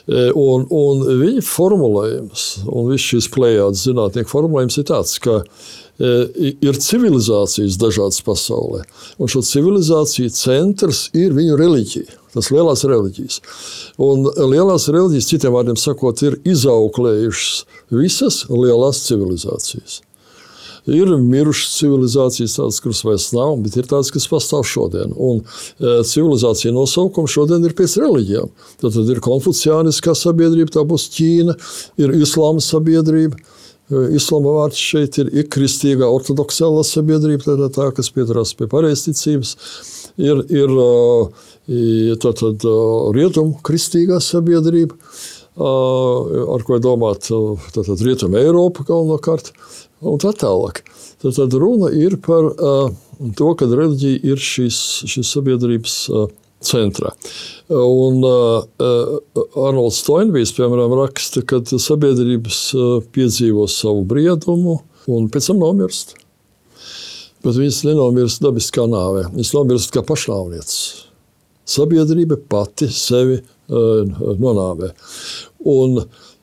E, 0.05 0.27
un, 0.37 0.67
un 0.69 1.01
viņa 1.21 1.41
formulējums, 1.45 2.43
un 2.69 2.91
viss 2.91 3.09
šīs 3.09 3.29
plējādes 3.33 3.87
zinātnieku 3.87 4.29
formulējums 4.29 4.77
ir 4.81 4.87
tāds, 4.91 5.15
ka 5.23 5.39
e, 5.41 6.11
ir 6.61 6.77
civilizācijas 6.77 7.79
dažādas 7.81 8.21
pasaulē. 8.25 8.83
Un 9.17 9.31
šo 9.31 9.41
civilizāciju 9.45 10.33
centrs 10.35 11.07
ir 11.17 11.33
viņu 11.37 11.57
reliģija. 11.61 12.21
Tas 12.35 12.51
lielās 12.51 12.83
reliģijas. 12.85 13.39
Un 14.03 14.27
lielās 14.51 14.89
reliģijas, 14.91 15.29
citiem 15.31 15.55
vārdiem 15.55 15.79
sakot, 15.79 16.21
ir 16.27 16.37
izauklējušas 16.43 17.63
visas 17.95 18.43
lielās 18.51 19.05
civilizācijas. 19.07 20.01
Ir 20.85 21.09
mirušas 21.17 21.79
civilizācijas, 21.79 22.59
tādas, 22.59 22.77
kuras 22.83 23.01
vairs 23.07 23.31
nav, 23.33 23.55
bet 23.65 23.77
ir 23.79 23.87
tādas, 23.89 24.11
kas 24.13 24.27
pastāv 24.29 24.61
šodien. 24.69 25.15
Un 25.17 25.41
e, 25.41 25.95
civilizācija 26.05 26.73
nosaukums 26.75 27.33
šodien 27.33 27.65
ir 27.65 27.73
pēc 27.77 27.97
reliģijām. 28.03 28.51
Tad, 28.83 28.91
tad 28.93 29.09
ir 29.09 29.23
konfuciāniskā 29.25 30.13
sabiedrība, 30.17 30.75
tā 30.75 30.85
būs 30.85 31.07
Ķīna, 31.15 31.57
ir 32.05 32.13
islāma 32.19 32.61
sabiedrība. 32.61 33.41
E, 33.89 34.03
islāma 34.19 34.53
vārds 34.59 34.81
šeit 34.81 35.17
ir 35.23 35.33
ikristīgā 35.45 36.05
ortodoksālā 36.05 36.85
sabiedrība, 36.85 37.47
tā, 37.47 37.71
tā 37.73 37.89
kas 37.97 38.13
pieturās 38.13 38.53
pie 38.53 38.69
pareizticības. 38.69 39.57
Ir, 40.21 40.45
ir 40.53 40.71
tā, 42.21 42.29
tad, 42.37 42.61
rietumu 43.17 43.57
kristīgā 43.65 44.21
sabiedrība, 44.21 44.95
ar 45.55 46.63
ko 46.67 46.79
domāt 46.83 47.29
tātad, 47.29 48.01
rietumu 48.03 48.39
Eiropa 48.41 48.83
galvenokārt 48.87 49.53
un 50.03 50.19
tā 50.19 50.33
tālāk. 50.35 50.83
Tad, 51.23 51.37
tad 51.37 51.55
runa 51.55 51.91
ir 51.95 52.17
par 52.23 52.51
to, 52.59 53.53
ka 53.55 53.69
reliģija 53.69 54.19
ir 54.27 54.41
šīs, 54.41 54.79
šīs 55.07 55.31
sabiedrības 55.37 55.95
centrā. 56.65 57.13
Un 57.71 58.19
Arnolds 58.25 60.01
Steinbijs, 60.03 60.53
piemēram, 60.57 60.97
raksta, 60.99 61.45
ka 61.47 61.61
sabiedrības 61.63 62.59
piedzīvo 63.15 63.69
savu 63.71 64.03
briedumu 64.07 64.81
un 65.07 65.31
pēc 65.31 65.51
tam 65.53 65.63
nomirst. 65.63 66.17
Bet 67.45 67.55
viņas 67.55 67.83
nenomirst 67.85 68.41
dabiskā 68.41 68.87
nāvē, 68.89 69.27
viņas 69.31 69.55
nomirst 69.55 69.91
kā 69.93 70.01
pašnāvnieces. 70.03 71.03
Sabiedrība 71.69 72.37
pati 72.49 72.87
sevi 72.93 73.37
uh, 73.37 73.54
nonāvē. 73.69 74.91
Un, 75.65 75.99
uh, 76.01 76.33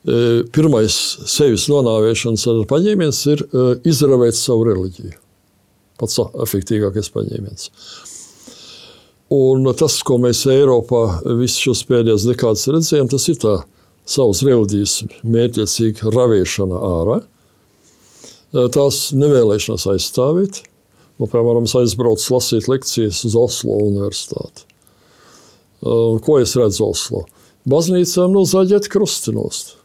pirmais 0.52 0.94
sevis 1.30 1.68
nonāvēšanas 1.70 2.46
paņēmiens 2.70 3.20
ir 3.30 3.44
izravēt 3.86 4.34
savu 4.34 4.66
reliģiju. 4.70 5.14
Pats 6.00 6.18
efektīvākais 6.42 7.12
paņēmiens. 7.14 7.68
Un 9.32 9.68
tas, 9.78 10.00
ko 10.04 10.18
mēs 10.20 10.42
Eiropā 10.50 11.04
visus 11.38 11.62
šos 11.62 11.84
pēdējos 11.88 12.26
dekādus 12.28 12.66
redzējām, 12.74 13.08
tas 13.08 13.28
ir 13.30 13.38
tā 13.40 13.54
savas 14.04 14.42
reliģijas 14.44 14.98
mērķiecīga 15.22 16.12
ravēšana 16.12 16.82
ārā. 16.88 17.20
Tās 18.74 18.98
nevēlēšanās 19.16 19.86
aizstāvēt. 19.94 20.60
Nu, 21.20 21.28
piemēram, 21.30 21.64
es 21.68 21.76
aizbraucu 21.78 22.34
lasīt 22.34 22.68
lekcijas 22.68 23.22
uz 23.28 23.38
Oslo 23.38 23.78
universitāti. 23.86 24.66
Ko 25.82 26.38
es 26.38 26.54
redzu 26.58 26.86
Oslo? 26.92 27.24
Baznīcām 27.68 28.34
no 28.34 28.44
zaļiet 28.46 28.88
krustinost. 28.90 29.76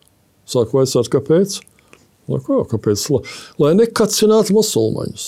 Sāku 0.49 0.79
vaicāt, 0.79 1.09
kāpēc? 1.13 1.59
Nu, 2.27 2.39
ko, 2.43 2.61
kāpēc? 2.69 3.03
Lai 3.61 3.73
nekacinātu 3.77 4.55
musulmaņus. 4.57 5.27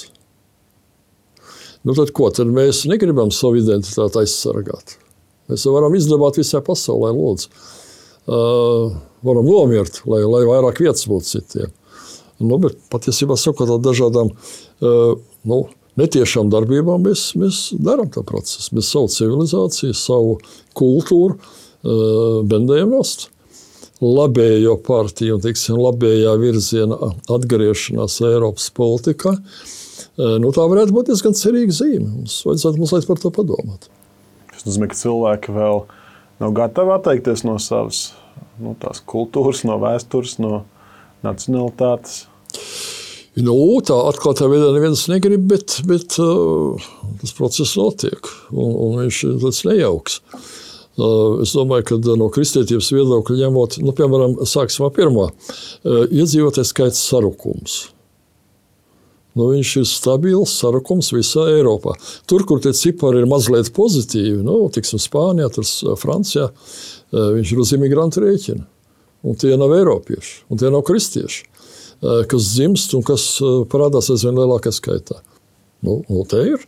Nu, 1.88 1.96
tad, 1.96 2.12
ko, 2.16 2.30
tad 2.36 2.50
mēs 2.52 2.84
negribam 2.90 3.32
savu 3.34 3.62
identitāti 3.62 4.22
aizsargāt. 4.22 4.98
Mēs 5.50 5.66
varam 5.72 5.96
izdabāt 5.98 6.38
visā 6.42 6.62
pasaulē, 6.66 7.14
lūdzu. 7.16 7.50
Uh, 8.30 8.98
varam 9.26 9.48
nomirt, 9.48 10.04
lai, 10.06 10.22
lai 10.28 10.44
vairāk 10.46 10.84
vietas 10.84 11.08
būtu 11.10 11.32
citiem. 11.32 11.72
Nu, 12.40 12.60
bet 12.62 12.78
patiesībā 12.94 13.38
sakot, 13.40 13.72
ar 13.74 13.82
dažādām 13.84 14.30
uh, 14.30 15.16
nu, 15.50 15.62
netiešām 16.00 16.52
darbībām 16.54 17.04
mēs, 17.08 17.32
mēs 17.40 17.64
darām 17.76 18.10
tā 18.14 18.24
procesu. 18.28 18.72
Mēs 18.78 18.94
savu 18.94 19.12
civilizāciju, 19.14 19.98
savu 19.98 20.38
kultūru 20.78 21.36
uh, 21.36 22.40
bendējam 22.48 22.96
nost 22.96 23.30
labējo 24.00 24.78
partiju 24.88 25.38
un 25.38 25.44
teiksim, 25.44 25.78
labējā 25.80 26.34
virziena 26.40 26.98
atgriešanās 27.32 28.20
Eiropas 28.30 28.70
politikā, 28.76 29.36
e, 29.36 30.30
nu, 30.40 30.54
tā 30.56 30.66
varētu 30.72 30.96
būt 30.96 31.12
diezgan 31.12 31.36
cerīga 31.38 31.76
zīme. 31.76 32.08
Mums 32.08 32.40
vajadzētu 32.48 32.80
mazliet 32.80 33.10
par 33.10 33.20
to 33.20 33.34
padomāt. 33.36 33.90
Tas 34.54 34.66
nozīmē, 34.68 34.90
ka 34.92 35.00
cilvēki 35.00 35.56
vēl 35.56 35.84
nav 36.40 36.56
gatavi 36.56 36.96
atteikties 36.96 37.44
no 37.48 37.58
savas 37.64 38.10
nu, 38.60 38.76
kultūras, 39.12 39.66
no 39.68 39.80
vēstures, 39.84 40.38
no 40.40 40.64
nacionalitātes. 41.26 42.24
Nu, 43.38 43.56
tā 43.86 43.96
atklātā 44.10 44.50
veidā 44.50 44.72
neviens 44.74 45.06
negrib, 45.12 45.46
bet, 45.52 45.78
bet 45.88 46.18
uh, 46.20 46.90
tas 47.22 47.36
process 47.38 47.78
notiek. 47.78 48.32
Un, 48.50 48.74
un 48.74 48.98
viņš 49.04 49.22
ir 49.28 49.38
tāds 49.44 49.62
nejauks. 49.68 50.18
Uh, 50.20 50.50
Es 51.44 51.54
domāju, 51.56 51.86
ka 51.88 52.16
no 52.20 52.28
kristietības 52.34 52.90
viedokļa 52.92 53.38
ņemot, 53.46 53.78
nu, 53.86 53.94
piemēram, 53.96 54.36
sāksim 54.48 54.88
ar 54.88 54.94
pirmo. 54.96 55.30
Iedzīvotājs 55.86 56.74
skaits 56.74 57.00
sarukums. 57.12 57.80
Nu, 59.38 59.52
viņš 59.54 59.76
ir 59.80 59.86
stabils 59.88 60.56
sarukums 60.60 61.14
visā 61.16 61.46
Eiropā. 61.54 61.94
Tur, 62.28 62.44
kur 62.50 62.60
tie 62.64 62.74
cipari 62.76 63.22
ir 63.22 63.30
mazliet 63.30 63.70
pozitīvi, 63.76 64.42
nu, 64.44 64.58
tiksim, 64.74 65.00
Spānijā, 65.00 65.48
tur 65.54 65.68
Francijā, 66.02 66.50
viņš 67.14 67.54
ir 67.54 67.64
uz 67.64 67.72
imigrantu 67.78 68.26
rēķina. 68.26 68.66
Un 69.30 69.36
tie 69.40 69.54
nav 69.60 69.72
eiropieši, 69.76 70.36
un 70.52 70.60
tie 70.60 70.72
nav 70.72 70.84
kristieši, 70.88 71.46
kas 72.02 72.54
dzimst 72.54 72.96
un 72.98 73.04
kas 73.08 73.26
parādās 73.72 74.12
aizvien 74.14 74.38
lielākā 74.40 74.72
skaitā. 74.76 75.20
Nu, 75.86 76.02
nu, 76.08 76.24
te 76.28 76.44
ir 76.54 76.64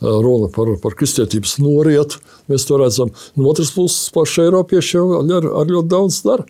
runa 0.00 0.48
par, 0.52 0.70
par 0.82 0.94
kristietības 0.98 1.58
norietu. 1.60 2.20
Mēs 2.50 2.64
to 2.68 2.78
redzam. 2.80 3.12
No 3.36 3.50
otras 3.52 3.72
puses, 3.74 4.08
paši 4.14 4.46
Eiropieši 4.46 4.96
jau 4.96 5.04
ar, 5.20 5.48
ar 5.62 5.68
ļoti 5.70 5.90
daudz 5.92 6.20
dara. 6.24 6.46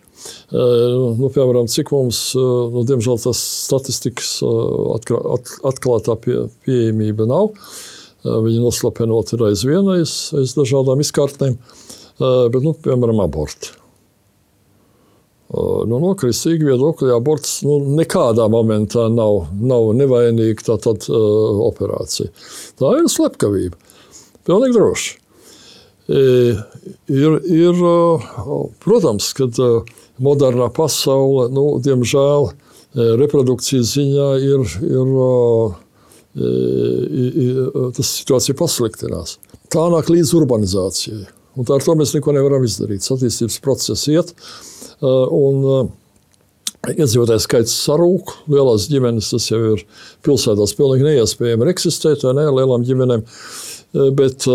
Nu, 0.51 1.29
piemēram, 1.33 1.67
cik 1.71 1.91
mums, 1.93 2.23
nu, 2.37 2.85
diemžēl, 2.87 3.19
tas 3.25 3.41
statistikas 3.67 4.37
atklātā 5.67 6.17
pie, 6.21 6.37
pieejamība 6.65 7.27
nav. 7.29 7.51
Viņi 8.21 8.61
noslapenot 8.61 9.33
ir 9.35 9.45
aizvien 9.49 9.87
aiz, 9.97 10.15
aiz 10.37 10.55
dažādām 10.57 11.01
izkārtnēm. 11.03 11.57
Bet, 12.21 12.61
nu, 12.61 12.75
piemēram, 12.77 13.23
aborti. 13.23 13.75
Nu, 15.51 15.97
no 15.99 16.13
kristīga 16.15 16.69
viedokļa 16.69 17.17
aborts 17.17 17.57
nu, 17.67 17.81
nekādā 17.97 18.45
momentā 18.51 19.09
nav, 19.11 19.49
nav 19.59 19.89
nevainīga 19.99 20.63
tā, 20.69 20.77
tad, 20.79 21.07
uh, 21.11 21.63
operācija. 21.67 22.31
Tā 22.79 22.93
ir 23.01 23.09
slepkavība. 23.11 23.75
Pilnīgi 24.47 24.77
droši. 24.77 25.17
Ir, 26.11 27.35
ir, 27.47 27.83
protams, 28.83 29.29
ka 29.37 29.47
modernā 30.21 30.67
pasaule, 30.75 31.45
nu, 31.53 31.65
diemžēl, 31.83 32.49
reprodukcijas 33.21 33.93
ziņā 33.95 34.29
ir, 34.43 34.65
ir, 34.81 35.13
ir 37.45 37.61
tas 37.95 38.15
situācija 38.17 38.57
pasliktinās. 38.59 39.37
Tā 39.71 39.85
nāk 39.93 40.09
līdz 40.11 40.33
urbanizācijai. 40.41 41.29
Un 41.59 41.67
ar 41.75 41.83
to 41.83 41.95
mēs 41.99 42.15
neko 42.15 42.33
nevaram 42.35 42.63
izdarīt. 42.67 43.07
Attīstības 43.11 43.59
process 43.63 44.07
iet. 44.11 44.33
Un, 45.01 45.91
Iedzīvotāju 46.81 47.41
skaits 47.43 47.73
sarūk, 47.83 48.31
lielās 48.49 48.87
ģimenes 48.89 49.27
tas 49.29 49.43
jau 49.51 49.59
ir 49.75 49.83
pilsētās 50.25 50.71
pilnīgi 50.73 51.05
neiespējami 51.05 51.67
eksistēt, 51.69 52.23
vai 52.25 52.33
ne, 52.39 52.47
lielām 52.57 52.85
ģimenēm. 52.87 53.21
Bet 54.17 54.47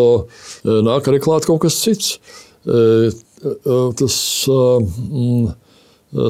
nāk 0.66 1.06
arī 1.06 1.20
klāt 1.22 1.46
kaut 1.46 1.62
kas 1.62 1.78
cits. 1.84 2.16
Tas, 2.66 4.18
mm, 4.50 5.54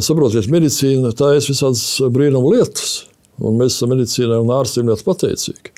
saprotiet, 0.04 0.50
medicīna 0.52 1.14
tā 1.16 1.32
ir 1.38 1.48
visādas 1.48 1.86
brīnuma 2.12 2.52
lietas, 2.52 3.06
un 3.40 3.56
mēs 3.56 3.78
esam 3.78 3.94
medicīnai 3.94 4.42
un 4.44 4.52
ārstiem 4.52 4.92
ļoti 4.92 5.08
pateicīgi. 5.08 5.72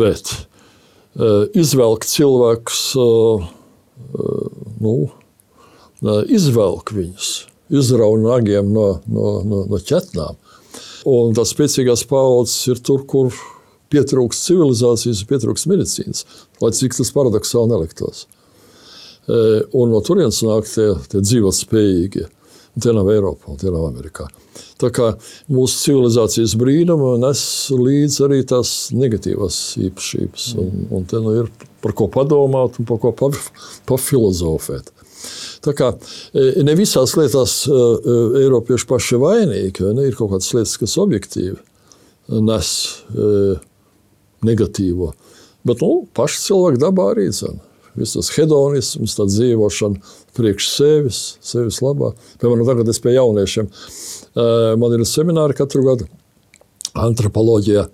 Bet 0.00 0.32
izvelkt 1.60 2.08
cilvēkus, 2.08 2.84
nu, 4.80 4.96
izvelk 6.02 6.92
viņus 6.96 7.30
izrauj 7.70 8.18
nagiem 8.22 8.72
no, 8.72 8.88
no, 9.06 9.28
no, 9.46 9.62
no 9.70 9.78
ķetnām. 9.78 10.38
Un 11.10 11.32
tās 11.36 11.54
spēcīgās 11.54 12.02
paudzes 12.10 12.58
ir 12.72 12.82
tur, 12.84 13.04
kur 13.08 13.30
pietrūkst 13.90 14.50
civilizācijas, 14.50 15.22
pietrūkst 15.30 15.68
medicīnas, 15.70 16.26
lai 16.62 16.72
cik 16.76 16.96
tas 16.98 17.12
paradoxāli 17.14 17.72
neliktos. 17.72 18.26
Un 19.30 19.92
no 19.92 20.02
turienes 20.04 20.42
nāk 20.46 20.68
tie, 20.70 20.92
tie 21.10 21.22
dzīvot 21.22 21.56
spējīgie. 21.56 22.26
Un 22.70 22.84
tie 22.84 22.92
nav 22.94 23.08
Eiropā, 23.10 23.56
tie 23.58 23.70
nav 23.70 23.88
Amerikā. 23.88 24.28
Tā 24.80 24.92
kā 24.94 25.08
mūsu 25.50 25.80
civilizācijas 25.84 26.54
brīnuma 26.58 27.16
nes 27.20 27.42
līdzi 27.74 28.22
arī 28.26 28.38
tās 28.46 28.70
negatīvas 28.94 29.58
īpašības. 29.88 30.46
Un, 30.62 30.86
un 30.94 31.08
te 31.10 31.18
nu 31.22 31.34
ir 31.42 31.50
par 31.82 31.94
ko 31.98 32.06
padomāt 32.12 32.78
un 32.78 32.88
par 32.88 33.00
ko 33.02 33.12
pafilozofēt. 33.90 34.92
Tā 35.64 35.74
kā 35.76 35.90
e, 35.92 36.62
ne 36.64 36.74
visās 36.78 37.16
lietās 37.18 37.56
e, 37.68 37.72
e, 37.72 38.18
Eiropieši 38.44 38.88
paši 38.88 39.20
vainīgi, 39.20 39.90
ne, 39.96 40.06
ir 40.08 40.18
kaut 40.18 40.32
kādas 40.34 40.52
lietas, 40.56 40.76
kas 40.80 40.98
objektīvi 41.00 41.58
nes 42.30 42.68
negatīvo. 44.46 45.08
Bet 45.66 45.80
nu, 45.82 46.04
paši 46.14 46.44
cilvēki 46.44 46.78
dabā 46.78 47.08
arī 47.10 47.24
zina. 47.34 47.58
Viss 47.98 48.14
tas 48.14 48.30
hedonisms, 48.36 49.16
tā 49.18 49.26
dzīvošana 49.26 49.98
priekš 50.38 50.68
sevis, 50.70 51.18
sevis 51.42 51.80
labā. 51.82 52.12
Piemēram, 52.38 52.62
tagad 52.68 52.92
es 52.92 53.02
pie 53.02 53.16
jauniešiem. 53.16 53.66
Man 54.78 54.94
ir 54.94 55.02
semināri 55.10 55.58
katru 55.58 55.82
gadu 55.88 56.06
antropoloģijā. 56.98 57.84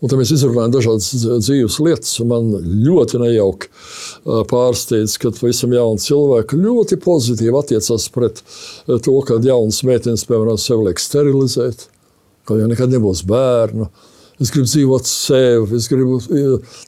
Un 0.00 0.10
tad 0.10 0.18
mēs 0.20 0.32
izrunājam 0.34 0.74
dažādas 0.74 1.08
dzīves 1.44 1.78
lietas. 1.84 2.14
Man 2.26 2.52
ļoti 2.86 3.20
nejauki 3.22 3.70
pārsteidz, 4.50 5.16
ka 5.20 5.32
pavisam 5.36 5.74
jauni 5.76 6.02
cilvēki 6.02 6.60
ļoti 6.60 7.00
pozitīvi 7.04 7.58
attiecas 7.60 8.08
pret 8.14 8.42
to, 8.88 9.16
ka 9.26 9.40
jaunas 9.44 9.82
meitenes, 9.86 10.26
piemēram, 10.28 10.58
sev 10.60 10.84
liek 10.86 11.02
sterilizēt, 11.02 11.86
ka 12.48 12.58
jau 12.58 12.70
nekad 12.70 12.92
nebūs 12.94 13.24
bērnu. 13.28 13.90
Es 14.40 14.48
gribu 14.48 14.70
dzīvot 14.70 15.04
sevi, 15.04 15.76
es 15.76 15.86
gribu 15.92 16.16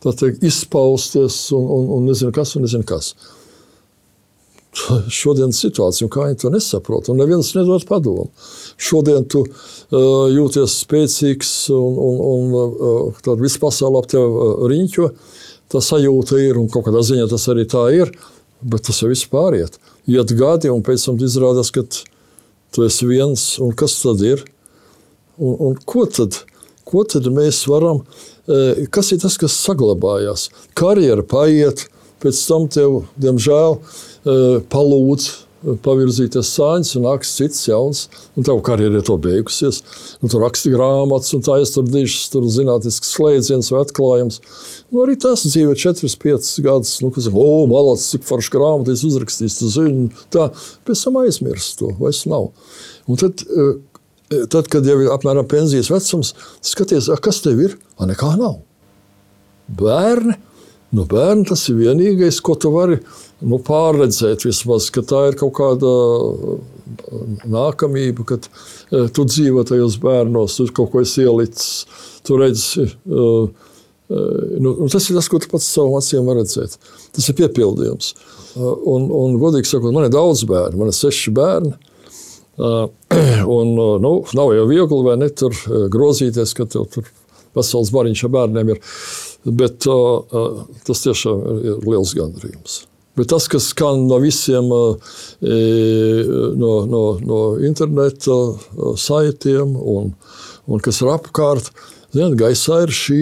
teikt, 0.06 0.40
izpausties, 0.48 1.44
un, 1.52 1.66
un, 1.68 1.88
un 1.98 2.08
nezinu 2.08 2.32
kas, 2.34 2.54
un 2.56 2.64
nezinu 2.64 2.86
kas 2.88 3.12
šodienas 4.72 5.60
situāciju, 5.60 6.08
kā 6.12 6.26
viņi 6.26 6.38
to 6.40 6.50
nesaprot. 6.52 7.10
Un 7.12 7.20
neviens 7.20 7.52
nedod 7.56 7.84
padomu. 7.88 8.30
Šodien 8.80 9.26
tu 9.28 9.44
uh, 9.44 10.28
jūties 10.32 10.78
spēcīgs, 10.86 11.52
un, 11.76 11.98
un, 12.00 12.20
un 12.32 12.54
uh, 12.56 13.22
tad 13.24 13.42
viss 13.42 13.60
pasaule 13.60 14.00
ap 14.00 14.08
tevi 14.10 14.24
uh, 14.24 14.64
riņķo. 14.72 15.08
Tā 15.72 15.82
sajūta 15.84 16.40
ir, 16.40 16.60
un 16.60 16.70
kaut 16.72 16.86
kādā 16.88 17.04
ziņā 17.04 17.28
tas 17.30 17.44
arī 17.52 17.66
tā 17.68 17.84
ir, 17.96 18.12
bet 18.64 18.86
tas 18.88 19.02
jau 19.02 19.10
viss 19.12 19.28
pāriet. 19.28 19.76
Iet 20.08 20.32
gadi, 20.36 20.72
un 20.72 20.84
pēc 20.84 21.04
tam 21.06 21.20
izrādās, 21.20 21.72
ka 21.72 21.84
tu 22.72 22.86
esi 22.86 23.08
viens, 23.08 23.44
un 23.62 23.74
kas 23.76 23.98
tad 24.00 24.24
ir? 24.24 24.44
Un, 25.36 25.56
un 25.68 25.76
ko, 25.88 26.06
tad, 26.08 26.42
ko 26.88 27.04
tad 27.08 27.28
mēs 27.32 27.64
varam, 27.68 28.04
uh, 28.48 28.86
kas 28.92 29.12
ir 29.12 29.20
tas, 29.20 29.36
kas 29.40 29.58
saglabājās? 29.66 30.48
Karjera 30.78 31.24
paiet, 31.28 31.86
pēc 32.22 32.40
tam 32.48 32.68
tev, 32.72 33.02
diemžēl, 33.20 33.76
uh, 33.76 34.08
palūdz 34.24 35.30
pavirzīties 35.82 36.48
sāņus, 36.56 36.90
un 36.98 37.04
nāks 37.06 37.32
cits 37.36 37.66
jauns, 37.68 38.06
un 38.36 38.46
tev 38.46 38.58
karjera 38.66 38.98
ir 38.98 39.04
to 39.06 39.14
beigusies. 39.22 39.80
Un 40.22 40.32
tu 40.32 40.40
raksti 40.42 40.72
grāmatas, 40.74 41.32
un 41.36 41.44
tā 41.46 41.58
iestādīšas, 41.62 42.32
tur 42.32 42.48
zinātnisks 42.50 43.12
slēdziens 43.14 43.70
vai 43.72 43.84
atklājums. 43.84 44.40
Nu, 44.90 45.04
arī 45.04 45.16
tas 45.22 45.44
dzīvo 45.46 45.76
4, 45.78 46.10
5 46.24 46.50
gadus, 46.66 46.96
nu, 47.04 47.12
kas 47.14 47.30
ir, 47.30 47.38
o, 47.38 47.62
malāts, 47.70 48.08
cik 48.12 48.26
forši 48.28 48.54
grāmatu 48.56 48.94
es 48.94 49.04
uzrakstījis, 49.06 49.60
tu 49.60 49.70
zini, 49.72 50.10
tā, 50.34 50.50
pēc 50.88 51.06
tam 51.06 51.22
aizmirst 51.22 51.78
to, 51.80 51.92
vairs 52.00 52.24
nav. 52.30 52.50
Un 53.06 53.22
tad, 53.22 53.46
tad, 54.50 54.66
kad 54.72 54.86
jau 54.86 54.98
ir 54.98 55.14
apmēram 55.14 55.48
pensijas 55.50 55.92
vecums, 55.94 56.34
skaties, 56.72 57.10
kas 57.22 57.42
tev 57.44 57.62
ir, 57.68 57.78
a 58.02 58.10
nekā 58.10 58.34
nav. 58.40 58.58
Bērni, 59.78 60.34
nu 60.96 61.06
bērni 61.08 61.46
tas 61.48 61.64
ir 61.72 61.78
vienīgais, 61.80 62.40
ko 62.44 62.56
tu 62.60 62.72
vari 62.74 62.98
nu, 63.40 63.58
pārredzēt, 63.62 64.46
vismaz, 64.46 64.90
ka 64.94 65.04
tā 65.06 65.24
ir 65.30 65.38
kaut 65.40 65.54
kāda 65.58 65.90
uh, 65.90 66.56
nākamība, 67.48 68.26
kad 68.28 68.48
uh, 68.48 69.08
tu 69.14 69.26
dzīvo 69.28 69.64
tajos 69.68 69.98
bērnos, 70.02 70.58
tu 70.58 70.68
kaut 70.74 70.92
ko 70.92 71.02
esi 71.04 71.24
ielicis. 71.24 71.86
Tu 72.22 72.36
redzi, 72.38 72.86
uh, 73.10 73.70
nu, 74.12 74.74
tas 74.92 75.08
ir 75.08 75.16
tas, 75.18 75.30
ko 75.30 75.40
tu 75.42 75.48
pats 75.50 75.70
savām 75.74 75.96
acīm 75.98 76.28
vari 76.28 76.44
redzēt. 76.44 76.76
Tas 77.16 77.30
ir 77.30 77.38
piepildījums. 77.40 78.12
Un, 78.60 79.08
un 79.08 79.38
godīgi 79.40 79.70
sakot, 79.70 79.94
man 79.94 80.06
ir 80.06 80.12
daudz 80.12 80.44
bērnu, 80.48 80.78
man 80.78 80.92
ir 80.92 80.98
seši 80.98 81.32
bērni. 81.34 81.72
Un, 83.56 83.70
nu, 83.74 84.10
nav 84.36 84.50
jau 84.52 84.64
viegli, 84.68 84.98
vai 85.06 85.14
ne, 85.16 85.30
tur 85.32 85.56
grozīties, 85.90 86.52
ka 86.54 86.66
tev 86.68 86.84
tur 86.92 87.08
vesels 87.56 87.90
bariņš 87.94 88.24
ar 88.26 88.32
bērniem 88.36 88.74
ir. 88.74 88.82
Bet 89.42 89.88
uh, 89.90 90.62
tas 90.86 91.02
tiešām 91.02 91.40
ir 91.58 91.86
liels 91.88 92.14
gandarījums. 92.14 92.84
Bet 93.16 93.28
tas, 93.28 93.48
kas 93.48 93.66
skan 93.74 94.06
no 94.08 94.16
visiem 94.22 94.70
e, 94.72 95.56
no, 96.56 96.70
no, 96.88 97.02
no 97.20 97.40
interneta 97.60 98.32
e, 98.32 98.94
saitiem 98.96 99.74
un, 99.76 100.14
un 100.64 100.80
kas 100.80 101.02
ir 101.04 101.10
apkārt, 101.12 101.68
zin, 102.16 102.32
gaisā 102.40 102.86
ir 102.86 102.94
šī 102.96 103.20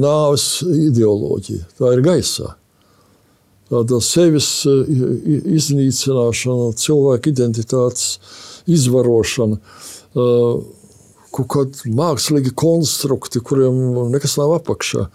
nāves 0.00 0.46
ideoloģija. 0.64 1.68
Tā 1.76 1.92
ir 1.92 2.00
gaisā. 2.04 2.54
Tāda 3.72 4.02
sevis 4.04 4.66
iznīcināšana, 4.68 6.74
cilvēka 6.76 7.32
identitātes 7.32 8.18
izvarošana, 8.68 9.56
kaut 11.32 11.48
kādi 11.54 11.94
mākslīgi 11.96 12.52
konstrukti, 12.58 13.40
kuriem 13.40 14.10
nekas 14.12 14.36
nav 14.40 14.56
apakšā. 14.60 15.08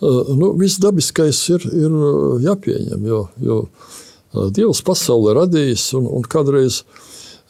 Eh, 0.00 0.34
nu, 0.36 0.54
viss 0.56 0.80
dabiskais 0.80 1.38
ir, 1.52 1.64
ir 1.76 1.92
eh, 1.92 2.44
jāpieņem, 2.46 3.02
jo, 3.04 3.20
jo 3.44 3.58
eh, 3.66 4.46
Dievs 4.56 4.80
pasauli 4.86 5.34
radījis, 5.36 5.90
un, 6.00 6.08
un 6.08 6.24
kādreiz 6.24 6.84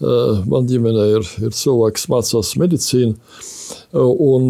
man 0.00 0.64
ģimenē 0.64 1.02
ir, 1.12 1.26
ir 1.44 1.50
cilvēki, 1.52 1.98
kas 1.98 2.06
mācās 2.08 2.54
medicīnu, 2.56 3.18
un 4.00 4.46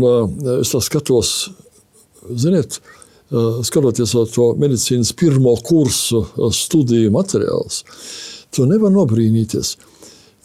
es 0.61 0.71
tā 0.71 0.79
skatos, 0.87 1.33
ziniet, 2.39 2.77
skatoties 3.67 4.15
to 4.31 4.47
medicīnas 4.63 5.11
pirmo 5.19 5.57
kursu 5.67 6.21
studiju 6.55 7.11
materiālus, 7.17 7.81
tu 8.55 8.69
nevar 8.71 8.95
nobrīnīties, 8.95 9.73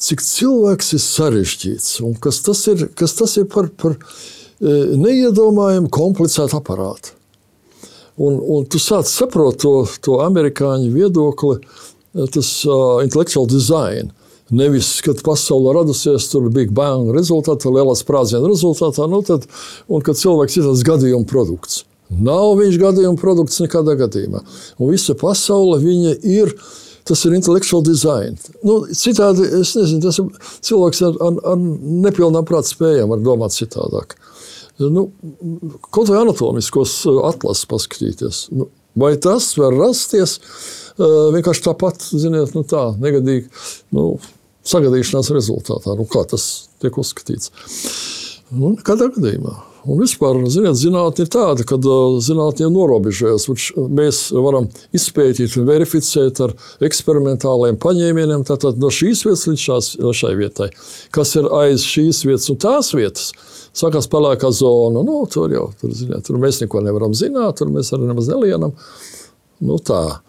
cik 0.02 0.24
cilvēks 0.24 0.96
ir 0.98 1.04
sarežģīts 1.04 2.00
un 2.06 2.16
kas 2.22 2.42
tas 2.46 2.66
ir, 2.72 2.88
kas 2.98 3.16
tas 3.18 3.38
ir 3.40 3.48
par, 3.52 3.70
par 3.82 3.96
neiedomājumu 4.60 5.92
komplicētu 5.94 6.60
aparātu. 6.60 7.16
Un, 8.16 8.38
un 8.40 8.68
tu 8.72 8.80
sāc 8.80 9.10
saprast 9.12 9.60
to, 9.64 9.74
to 10.04 10.20
amerikāņu 10.24 10.92
viedokli, 10.94 11.58
eh, 11.60 12.30
tas 12.32 12.52
uh, 12.68 13.02
intellectual 13.04 13.48
design. 13.52 14.14
Nevis, 14.56 15.02
kad 15.02 15.24
pasaule 15.26 15.74
radusies, 15.74 16.30
tur 16.30 16.48
bija 16.54 16.70
Bang 16.72 17.10
rezultātā, 17.16 17.72
lielā 17.74 17.96
sprādziena 17.98 18.46
rezultātā, 18.46 19.08
nu 19.10 19.24
tad, 19.26 19.48
un 19.90 20.04
kad 20.06 20.20
cilvēks 20.20 20.60
ir 20.60 20.68
tāds 20.70 20.86
gadījuma 20.86 21.28
produkts. 21.28 21.82
Nav 22.14 22.54
viņš 22.60 22.78
gadījuma 22.80 23.18
produkts 23.18 23.58
nekādā 23.64 23.98
gadījumā. 23.98 24.44
Un 24.78 24.92
visa 24.94 25.18
pasaule 25.18 25.82
ir. 26.22 26.54
Tas 27.06 27.22
ir 27.28 27.36
intelektuāls 27.38 27.86
dizains. 27.86 28.48
Nu, 28.66 28.80
citādi, 28.98 29.46
es 29.62 29.76
nezinu, 29.78 30.02
tas 30.06 30.18
ir 30.22 30.56
cilvēks 30.66 31.04
ar, 31.06 31.20
ar, 31.22 31.36
ar 31.52 31.60
nepilnām 32.06 32.48
prāta 32.50 32.72
spējām, 32.72 33.12
var 33.14 33.22
domāt 33.26 33.54
citādāk. 33.54 34.18
Nu, 34.82 35.06
kaut 35.94 36.10
vai 36.10 36.24
anatomiskos 36.24 36.98
uh, 37.08 37.22
atlases 37.30 37.70
paskatīties. 37.72 38.48
Nu, 38.56 38.72
Vai 38.96 39.18
tas 39.20 39.50
var 39.60 39.74
rasties 39.76 40.38
uh, 40.40 41.28
vienkārši 41.36 41.66
tāpat, 41.66 42.00
ziniet, 42.16 42.54
nu 42.56 42.62
tā, 42.64 42.86
negadīgi, 43.04 43.50
nu, 43.96 44.06
sagadīšanās 44.64 45.34
rezultātā. 45.36 45.98
Nu, 46.00 46.08
kā 46.08 46.24
tas 46.32 46.46
tiek 46.80 46.96
uzskatīts? 47.02 47.52
Nu, 48.56 48.72
kādā 48.88 49.10
gadījumā? 49.12 49.58
Un 49.86 50.00
vispār 50.02 50.40
ziniet, 50.50 50.78
zinātnē 50.80 51.28
ir 51.28 51.30
tāda, 51.30 51.66
ka 51.68 51.78
zinātnē 51.78 52.72
norobežojas. 52.74 53.46
Mēs 53.78 54.22
varam 54.34 54.70
izpētīt 54.98 55.60
un 55.60 55.68
verificēt 55.70 56.42
ar 56.42 56.56
eksperimentāliem 56.86 57.78
paņēmieniem 57.82 58.46
no 58.82 58.90
šīs 58.90 59.22
vietas 59.28 59.46
līdz 59.52 59.66
šās, 59.68 59.92
šai 60.22 60.34
vietai. 60.40 60.72
Kas 61.14 61.36
ir 61.38 61.50
aiz 61.54 61.86
šīs 61.86 62.24
vietas 62.26 62.50
un 62.50 62.58
tās 62.66 62.94
vietas? 62.98 63.30
Sākās 63.76 64.10
pelēkā 64.10 64.50
zona. 64.56 65.04
Nu, 65.06 65.22
tur 65.30 65.54
jau 65.54 65.68
tur, 65.82 65.94
ziniet, 65.94 66.26
tur 66.26 66.42
mēs 66.42 66.64
neko 66.64 66.82
nevaram 66.82 67.14
zināt, 67.14 67.60
tur 67.60 67.70
mēs 67.70 67.94
arī 67.94 68.10
nemaz 68.10 68.32
nelienam. 68.32 68.74
Nu, 69.62 69.78
tā. 69.78 70.24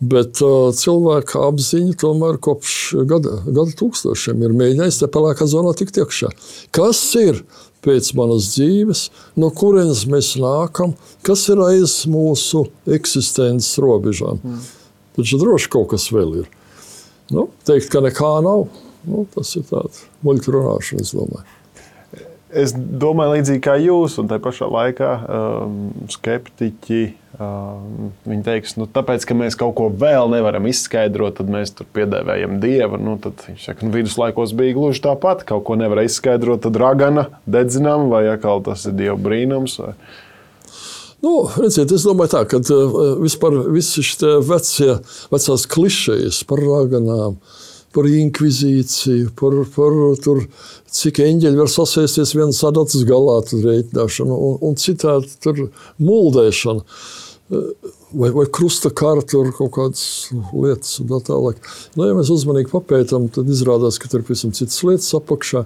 Bet 0.00 0.40
uh, 0.40 0.70
cilvēka 0.72 1.42
apziņa 1.44 1.96
tomēr 2.00 2.38
kopš 2.40 2.76
gada, 3.08 3.34
gada 3.44 3.72
tūkstošiem 3.76 4.44
ir 4.46 4.54
mēģinājusi 4.56 5.02
tajā 5.02 5.12
pelēkā 5.12 5.48
zonā 5.48 5.74
tikt 5.76 6.00
iekšā. 6.00 6.30
Kas 6.72 7.02
ir 7.20 7.42
pēc 7.84 8.12
manas 8.18 8.50
dzīves, 8.54 9.06
no 9.40 9.50
kurienes 9.56 10.04
mēs 10.10 10.34
nākam, 10.40 10.94
kas 11.26 11.46
ir 11.52 11.62
aiz 11.64 12.00
mūsu 12.10 12.66
eksistences 12.90 13.80
robežām? 13.82 14.40
Mm. 14.44 14.60
Taču 15.18 15.40
droši 15.40 15.70
kaut 15.72 15.90
kas 15.94 16.08
vēl 16.14 16.42
ir. 16.42 16.50
Nu, 17.30 17.46
teikt, 17.66 17.88
ka 17.92 18.02
nekā 18.04 18.34
nav, 18.44 18.66
nu, 19.06 19.24
tas 19.34 19.54
ir 19.58 19.66
tāds 19.68 20.04
muļķu 20.26 20.54
runāšana, 20.56 21.06
es 21.06 21.14
domāju. 21.16 21.59
Es 22.50 22.72
domāju, 22.74 23.36
līdzīgi 23.36 23.62
kā 23.62 23.76
jūs, 23.78 24.16
un 24.18 24.28
tā 24.30 24.40
pašā 24.42 24.66
laikā 24.66 25.10
um, 25.22 25.74
skeptiķi. 26.10 27.02
Um, 27.40 28.10
teiks, 28.44 28.74
nu, 28.76 28.88
tāpēc, 28.90 29.22
ka 29.28 29.36
mēs 29.38 29.54
kaut 29.58 29.76
ko 29.78 29.86
vēl 29.94 30.32
nevaram 30.32 30.66
izskaidrot, 30.66 31.38
tad 31.38 31.52
mēs 31.52 31.70
tur 31.78 31.86
piedēvējam 31.94 32.58
dievu. 32.62 32.98
Nu, 33.00 33.14
tad 33.22 33.46
viņš 33.46 33.68
saka, 33.68 33.78
ka 33.80 33.86
nu, 33.86 33.94
viduslaikos 33.94 34.56
bija 34.58 34.74
gluži 34.76 35.04
tāpat. 35.06 35.46
Kaut 35.48 35.62
ko 35.68 35.78
nevar 35.78 36.02
izskaidrot, 36.02 36.64
tad 36.66 36.80
ragana 36.82 37.28
dedzinām, 37.46 38.08
vai 38.10 38.26
atkal 38.32 38.64
tas 38.66 38.82
ir 38.90 38.98
dieva 38.98 39.16
brīnums. 39.20 39.78
Vai... 39.84 39.94
Nu, 41.22 41.36
redziet, 41.54 41.94
es 41.94 42.08
domāju, 42.08 42.34
tā, 42.34 42.44
ka 42.50 42.60
uh, 42.66 43.00
vispār 43.22 43.62
šie 43.78 44.36
vecie, 44.50 44.92
vecās 45.30 45.70
klišejas 45.70 46.42
par 46.50 46.66
raganām, 46.66 47.38
uh, 47.38 47.59
par 47.94 48.06
inkvizīciju, 48.06 49.30
par, 49.38 49.56
par 49.74 49.96
tur, 50.24 50.44
cik 50.94 51.22
eņģeļi 51.24 51.60
var 51.60 51.70
sasēsties 51.72 52.34
vienas 52.36 52.60
adatas 52.66 53.06
galā, 53.08 53.40
rēķināšanu 53.50 54.36
un, 54.48 54.58
un 54.68 54.78
citādi 54.80 55.32
tur 55.42 55.64
muldēšanu. 55.98 56.84
Vai, 58.10 58.32
vai 58.34 58.46
krusta 58.50 58.90
kārta, 58.90 59.38
vai 59.38 59.52
kaut 59.54 59.70
kādas 59.76 60.04
lietas, 60.50 60.96
un 60.98 61.06
tā 61.12 61.20
tālāk. 61.28 61.60
Nu, 61.94 62.08
ja 62.08 62.16
mēs 62.18 62.32
uzmanīgi 62.34 62.72
papētām, 62.72 63.28
tad 63.30 63.50
izrādās, 63.52 64.00
ka 64.02 64.10
tur 64.10 64.24
ir 64.24 64.26
pavisam 64.26 64.50
citas 64.56 64.80
lietas 64.82 65.12
apakšā 65.14 65.62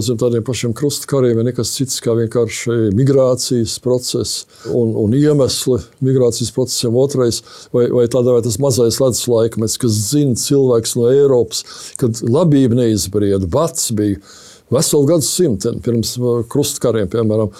zem 0.00 0.16
tādiem 0.16 0.44
pašiem 0.44 0.72
krustkariem, 0.76 1.40
ir 1.40 1.48
nekas 1.50 1.74
cits 1.76 2.00
kā 2.04 2.14
vienkārši 2.16 2.92
migrācijas 2.96 3.76
process 3.84 4.46
un, 4.72 4.94
un 4.96 5.16
iemesli 5.16 5.80
migrācijas 6.04 6.54
procesam. 6.56 6.96
Otrais, 6.96 7.42
vai, 7.74 7.88
vai 7.92 8.06
tādā 8.08 8.38
vai 8.38 8.44
tas 8.44 8.56
mazais 8.62 9.00
ledus 9.02 9.26
laikmets, 9.28 9.76
kas 9.80 9.98
zina 10.12 10.38
cilvēks 10.40 10.96
no 10.96 11.10
Eiropas, 11.12 11.64
kad 12.00 12.22
labība 12.24 12.80
neizbrieda, 12.80 13.48
bats 13.50 13.90
bija. 13.92 14.22
Veselu 14.72 15.06
gadsimtu 15.08 15.70
pirms 15.80 16.10
krustkariem, 16.52 17.08
piemēram, 17.08 17.52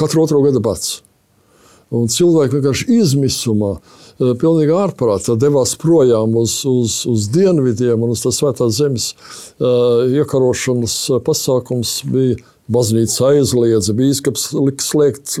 katru 0.00 0.22
otro 0.22 0.40
gadu 0.46 0.62
bats. 0.64 1.02
Un 1.94 2.08
cilvēki 2.10 2.58
vienkārši 2.58 2.88
izmisumā 2.98 3.76
uh, 3.76 4.06
Eh, 4.16 4.32
pilnīgi 4.40 4.72
ārprātā 4.72 5.34
devās 5.36 5.74
projām 5.76 6.38
uz, 6.40 6.62
uz, 6.64 7.02
uz 7.10 7.28
dienvidiem 7.34 8.00
un 8.00 8.14
uz 8.14 8.22
tās 8.24 8.38
svētās 8.40 8.78
zemes 8.78 9.10
uh, 9.12 10.06
iekarošanas 10.08 11.22
pasākums 11.26 12.00
bija. 12.08 12.42
Baznīca 12.66 13.28
aizliedza, 13.28 13.92
bīskaps 13.94 14.48
lika 14.58 14.82
slēgt 14.82 15.36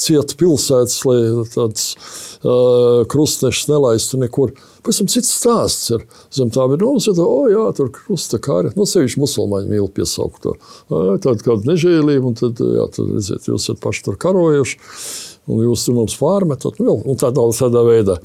cietu 0.00 0.36
pilsētas, 0.40 0.94
lai 1.04 1.18
tādas 1.52 1.90
uh, 2.40 3.02
krustnešas 3.12 3.68
nelaistu 3.68 4.16
nekur. 4.22 4.54
Pēc 4.80 5.02
tam 5.02 5.10
cits 5.12 5.34
stāsts 5.42 5.92
ir. 5.92 6.06
Zem 6.32 6.48
tā 6.54 6.64
bija 6.70 6.80
domas, 6.80 7.04
ka, 7.04 7.20
oh, 7.20 7.50
jā, 7.52 7.66
tur 7.76 7.90
krusta 7.92 8.40
kāri. 8.40 8.72
No 8.80 8.88
sevišķi 8.88 9.20
musulmaņi 9.20 9.68
mīl 9.74 9.90
piesaukt 9.92 10.40
to. 10.46 10.54
Tāda 10.88 11.36
kāda 11.44 11.74
nežēlība, 11.74 12.32
un 12.32 12.40
tad, 12.40 12.64
jā, 12.64 12.88
tad 12.96 13.12
redziet, 13.12 13.50
jūs 13.52 13.68
esat 13.68 13.84
paši 13.84 14.06
tur 14.08 14.16
karojuši 14.24 14.80
un 15.48 15.62
jūs 15.64 15.86
mums 15.94 16.16
pārmetat, 16.20 16.80
nu, 16.82 16.98
un 17.04 17.18
tādā, 17.20 17.46
tādā 17.56 17.84
veidā. 17.86 18.18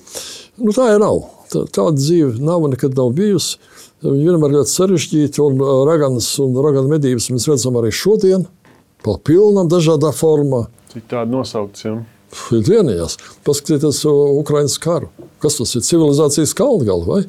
Nu, 0.60 0.74
tā 0.76 0.90
jau 0.92 1.00
nav. 1.02 1.22
Tā, 1.52 1.64
tāda 1.70 1.96
dzīve 2.00 2.42
nav 2.44 2.66
un 2.66 2.74
nekad 2.74 2.98
nav 2.98 3.14
bijusi. 3.16 3.60
Viņa 4.06 4.34
vienmēr 4.34 4.52
ir 4.52 4.60
ļoti 4.60 4.74
sarežģīta, 4.74 5.46
un 5.46 5.62
raganas 5.88 6.28
un 6.44 6.58
raganu 6.62 6.92
medības 6.92 7.30
mēs 7.32 7.48
redzam 7.50 7.78
arī 7.80 7.94
šodien, 7.96 8.46
pa 9.06 9.16
pilnam, 9.24 9.70
dažādā 9.72 10.12
formā. 10.16 10.66
Cik 10.92 11.08
tāda 11.12 11.32
nosaukts, 11.32 11.86
jā. 11.88 11.96
Ir 12.52 12.66
vienījās. 12.68 13.16
Paskatieties 13.48 14.02
Ukraiņas 14.10 14.78
karu. 14.84 15.10
Kas 15.44 15.58
tas 15.62 15.72
ir? 15.78 15.86
Civilizācijas 15.88 16.54
kalngala, 16.58 17.06
vai? 17.08 17.22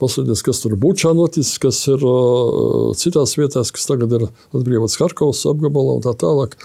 Paskatieties, 0.00 0.42
kas 0.46 0.62
tur 0.62 0.76
Bučā 0.80 1.12
noticis, 1.16 1.58
kas 1.60 1.82
ir 1.92 2.00
uh, 2.06 2.90
citās 2.96 3.36
vietās, 3.36 3.72
kas 3.76 3.84
tagad 3.88 4.14
ir 4.16 4.26
atbrīvots 4.56 4.96
Harkovas 5.00 5.44
apgabalā 5.50 5.98
un 5.98 6.04
tā 6.06 6.14
tālāk. 6.20 6.56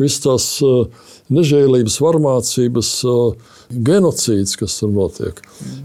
Visas 0.00 0.22
tās 0.24 0.48
uh, 0.64 0.86
nežēlības, 1.34 1.98
varmācības, 2.02 2.92
genocīds, 3.68 4.56
kas 4.60 4.78
tur 4.80 4.92
notiek. 4.94 5.42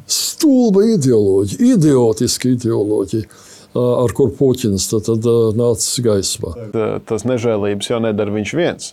Stulba 0.07 0.85
ideoloģija, 0.93 1.73
idiotiska 1.75 2.53
ideoloģija. 2.55 3.27
Ar 3.73 4.11
kur 4.13 4.29
Puķins 4.37 4.85
tad, 4.91 5.07
tad 5.07 5.25
nācis 5.57 5.97
gaismā. 6.05 6.51
Tas 7.09 7.23
nežēlības 7.25 7.89
jau 7.89 7.97
nedara 8.03 8.33
viņš 8.35 8.51
viens. 8.59 8.91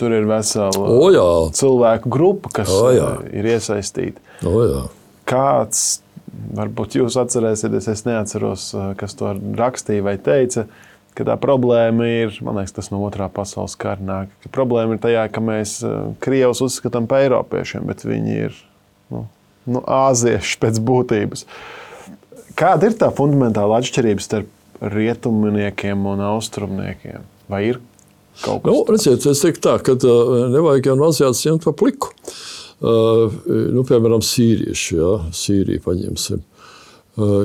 Tur 0.00 0.14
ir 0.16 0.24
vesela 0.26 0.72
o, 0.74 1.10
jā. 1.14 1.26
cilvēku 1.54 2.10
grupa, 2.10 2.50
kas 2.56 2.72
o, 2.72 2.88
jā. 2.90 3.10
ir 3.36 3.46
iesaistīta. 3.52 4.22
O, 4.48 4.56
jā. 4.64 4.80
Kāds, 5.28 5.84
varbūt 6.56 6.98
jūs 6.98 7.18
atcerēsieties, 7.20 7.88
es 7.90 8.04
neatceros, 8.06 8.70
kas 9.00 9.16
to 9.18 9.32
rakstīja 9.58 10.04
vai 10.06 10.16
teica, 10.22 10.66
ka 11.14 11.26
tā 11.26 11.36
problēma 11.40 12.08
ir, 12.10 12.34
man 12.44 12.58
liekas, 12.58 12.74
tas 12.74 12.90
no 12.92 13.00
otrā 13.06 13.28
pasaules 13.32 13.76
kara 13.78 14.02
nāk. 14.02 14.32
Problēma 14.54 14.96
ir 14.96 15.02
tajā, 15.02 15.24
ka 15.32 15.42
mēs 15.44 15.78
eh, 15.86 15.94
Krievus 16.24 16.62
uzskatām 16.64 17.08
par 17.10 17.24
eiropiešiem, 17.24 17.86
bet 17.90 18.04
viņi 18.06 18.36
ir 18.48 18.58
nu, 19.14 19.24
nu, 19.70 19.82
āzieši 19.82 20.58
pēc 20.62 20.82
būtības. 20.84 21.46
Kāda 22.58 22.90
ir 22.90 22.98
tā 22.98 23.10
fundamentāla 23.14 23.80
atšķirība 23.82 24.22
starp 24.22 24.50
rietumniekiem 24.94 26.06
un 26.10 26.22
austrumniekiem? 26.32 27.22
Vai 27.50 27.62
ir 27.72 27.80
kaut 28.42 28.64
kas 28.64 28.70
nu, 28.70 28.82
tāds? 28.82 28.92
Redziet, 28.94 29.30
es 29.30 29.42
teiktu 29.42 29.64
tā, 29.68 29.78
ka 29.86 29.94
uh, 29.98 30.36
nevajag 30.54 30.90
jau 30.90 30.98
no 30.98 31.10
Azijas 31.10 31.42
ņemt 31.46 31.66
pa 31.66 31.74
pliku. 31.78 32.10
Uh, 32.10 32.63
nu, 32.82 33.84
piemēram, 33.86 34.24
sīrieši, 34.24 34.96
ja, 34.98 35.12
Sīriju 35.34 35.84
paņemsim. 35.84 36.42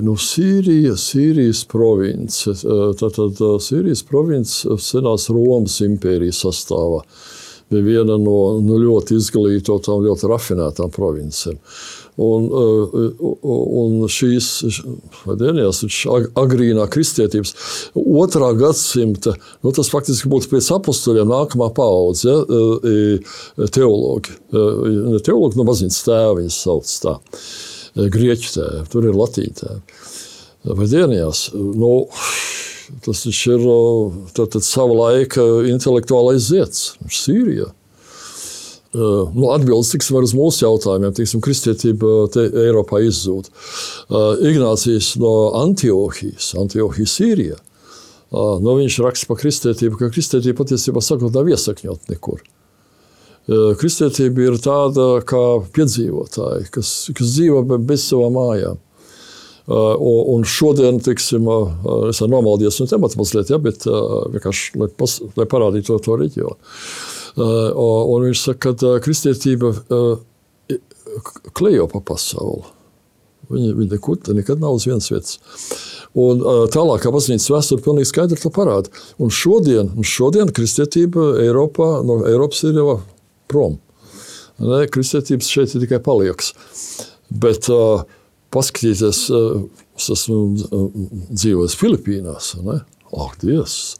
Nu, 0.05 0.15
Sīrija, 0.17 0.95
Sīrijas 0.97 1.61
province. 1.69 2.55
Tātad 2.99 3.37
Sīrijas 3.61 4.01
province 4.07 4.79
senās 4.81 5.29
Romas 5.29 5.77
impērijas 5.85 6.41
sastāvā 6.47 7.03
bija 7.69 7.85
viena 7.85 8.17
no 8.17 8.37
nu, 8.65 8.79
ļoti 8.81 9.17
izglītotām, 9.19 10.01
ļoti 10.07 10.29
rafinētām 10.31 10.89
provincēm. 10.93 11.59
Un, 12.19 12.49
un 13.79 14.01
šīs 14.11 14.47
dienās, 15.39 15.79
agrīnā 16.39 16.87
kristietības 16.91 17.53
otrā 17.95 18.49
gadsimta, 18.59 19.37
nu, 19.63 19.71
tas 19.75 19.91
faktiski 19.93 20.27
būtu 20.31 20.51
pēc 20.51 20.67
apstuļiem 20.75 21.31
nākamā 21.31 21.69
paudze, 21.77 22.35
ja, 22.35 23.67
teologi. 23.71 24.35
Ne 24.51 25.21
teologi, 25.23 25.59
no 25.59 25.67
baznīcas 25.69 26.03
tēva 26.09 26.35
viņas 26.41 26.61
sauc 26.65 26.95
tā 27.05 27.15
grieķu 27.95 28.53
tēvi, 28.57 28.85
tur 28.91 29.07
ir 29.09 29.17
latīņu 29.17 29.57
tēvi. 29.61 29.99
Vai 30.75 30.87
dienās? 30.91 31.47
Nu, 31.55 31.93
tas 33.05 33.23
ir 33.29 33.65
tātad, 34.35 34.65
sava 34.65 34.97
laika 35.05 35.45
intelektuālais 35.71 36.49
zieds 36.51 36.93
Sīrijā. 37.07 37.71
Nu, 38.93 39.51
Atbildes 39.53 39.91
tiks 39.93 40.07
var 40.09 40.25
uz 40.25 40.31
mūsu 40.33 40.63
jautājumiem, 40.63 41.13
tiksim, 41.13 41.41
kristietība 41.45 42.23
te 42.33 42.47
Eiropā 42.47 43.03
izzūd. 43.05 43.51
Ignācijas 44.49 45.11
no 45.21 45.33
Antiohijas, 45.59 46.55
Antiohijas 46.57 47.13
Sīrijā. 47.19 47.59
Nu, 48.33 48.73
viņš 48.79 48.97
raksta 49.05 49.29
par 49.29 49.37
kristietību, 49.41 49.99
ka 49.99 50.09
kristietība 50.13 50.63
patiesībā 50.63 51.03
sakot 51.05 51.37
nav 51.37 51.51
iesakņot 51.53 52.09
nekur. 52.09 52.41
Kristietība 53.77 54.47
ir 54.47 54.57
tāda 54.61 55.07
kā 55.25 55.43
piedzīvotāja, 55.73 56.65
kas, 56.73 56.93
kas 57.17 57.33
dzīvo 57.37 57.63
bez 57.77 58.09
savām 58.09 58.37
mājām. 58.37 58.81
Un 59.69 60.45
šodien, 60.49 60.97
teiksim, 61.05 61.45
uh, 61.45 62.09
es 62.09 62.23
nomaldies 62.25 62.79
no 62.81 62.87
temata 62.89 63.19
mazliet, 63.21 63.51
ja, 63.53 63.61
bet 63.61 63.85
vienkārši, 63.85 64.79
lai, 64.81 64.89
pas, 64.97 65.19
lai 65.37 65.45
parādītu 65.49 65.91
to, 65.91 65.99
to 66.07 66.17
reģionu. 66.17 66.57
Un 67.37 68.25
viņš 68.25 68.41
saka, 68.47 68.73
ka 68.73 68.97
kristietība 69.03 69.73
klejo 71.57 71.87
pa 71.91 72.01
pasauli. 72.05 72.67
Viņi, 73.49 73.73
viņi 73.73 73.91
nekur 73.95 74.19
nekad 74.37 74.61
nav 74.61 74.77
uz 74.77 74.85
vienas 74.85 75.09
vietas. 75.09 75.39
Un 76.17 76.41
tālākā 76.73 77.09
baznīcas 77.13 77.49
vēsture 77.49 77.85
pilnīgi 77.85 78.11
skaidri 78.11 78.37
to 78.41 78.51
parāda. 78.53 78.91
Un 79.21 79.33
šodien, 79.33 79.89
un 79.97 80.05
šodien 80.05 80.51
kristietība 80.53 81.31
Eiropā, 81.41 81.89
no 82.05 82.21
Eiropas 82.29 82.61
ir 82.69 82.77
jau 82.77 82.99
prom. 83.49 83.79
Ne, 84.59 84.83
kristietības 84.91 85.49
šeit 85.49 85.73
ir 85.73 85.85
tikai 85.85 86.01
palieks. 86.03 86.53
Bet 87.29 87.69
uh, 87.73 88.03
paskatīties, 88.53 89.21
uh, 89.33 89.61
es 89.97 90.09
esmu 90.13 90.41
dzīvojis 91.31 91.77
Filipīnās. 91.79 92.53
Ak, 93.09 93.39
Dievs! 93.41 93.98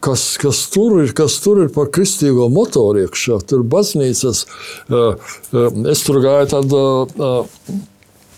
Kas, 0.00 0.38
kas, 0.40 0.62
tur 0.72 1.02
ir, 1.02 1.10
kas 1.12 1.36
tur 1.44 1.60
ir 1.66 1.70
par 1.74 1.90
kristīgo 1.92 2.48
motoru 2.52 3.02
iekšā? 3.04 3.36
Tur 3.44 3.60
ir 3.60 3.68
baznīcas. 3.68 4.46
Uh, 4.88 5.12
uh, 5.52 5.66
es 5.92 6.04
tur 6.06 6.22
gāju 6.24 6.48
tādā. 6.56 6.84
Uh, 7.20 7.88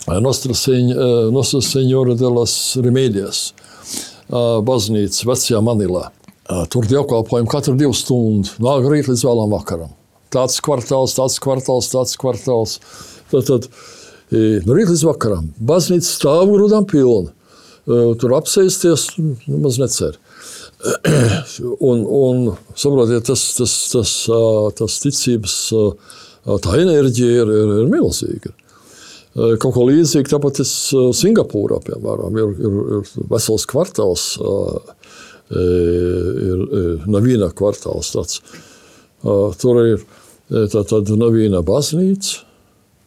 Nostra 0.08 1.60
Senjora 1.62 2.14
de 2.18 2.26
las 2.26 2.76
Remedias 2.82 3.52
baznīca 4.66 5.28
vecajā 5.28 5.60
Manilā. 5.62 6.08
Tur 6.72 6.88
dievkalpojumi 6.90 7.50
katru 7.50 7.76
divu 7.78 7.94
stundu, 7.94 8.50
no 8.58 8.76
rīta 8.82 9.12
līdz 9.12 9.22
vēlam 9.28 9.52
vakaram. 9.54 9.92
Tāds 10.32 10.58
kvartāls, 10.64 11.14
tāds 11.14 11.38
kvartāls, 11.42 11.90
tāds 11.92 12.16
kvartāls. 12.18 12.78
Tad, 13.30 13.46
tad 13.46 13.68
no 14.32 14.74
rīta 14.74 14.90
līdz 14.90 15.06
vakaram. 15.06 15.52
Baznīca 15.60 16.08
stāv 16.08 16.50
grūdām 16.50 16.88
pilna. 16.90 17.30
Tur 17.86 18.34
apsēsties 18.36 19.08
nemaz 19.18 19.78
necer. 19.82 20.18
un, 21.90 22.02
un 22.06 22.42
saprotiet, 22.74 23.26
tas, 23.26 23.42
tas, 23.58 23.76
tas, 23.94 24.12
tas 24.78 24.98
ticības, 25.02 25.56
tā 26.62 26.76
enerģija 26.82 27.42
ir, 27.42 27.54
ir, 27.62 27.72
ir 27.82 27.90
milzīga. 27.90 28.54
Kaut 29.32 29.72
ko 29.72 29.86
līdzīgu 29.88 30.28
tāpat 30.28 30.60
eh, 30.60 30.72
Singapūrā, 31.16 31.78
piemēram, 31.86 32.36
ir, 32.36 32.50
ir, 32.60 32.80
ir 32.98 33.28
vesels 33.30 33.64
kvartāls, 33.70 34.26
ir, 35.56 36.66
ir 36.82 37.06
Navīna 37.08 37.48
kvartāls. 37.56 38.12
Tāds. 38.12 38.42
Tur 39.62 39.80
ir 39.86 40.04
tāda 40.52 41.16
Navīna 41.16 41.62
baznīca, 41.64 42.42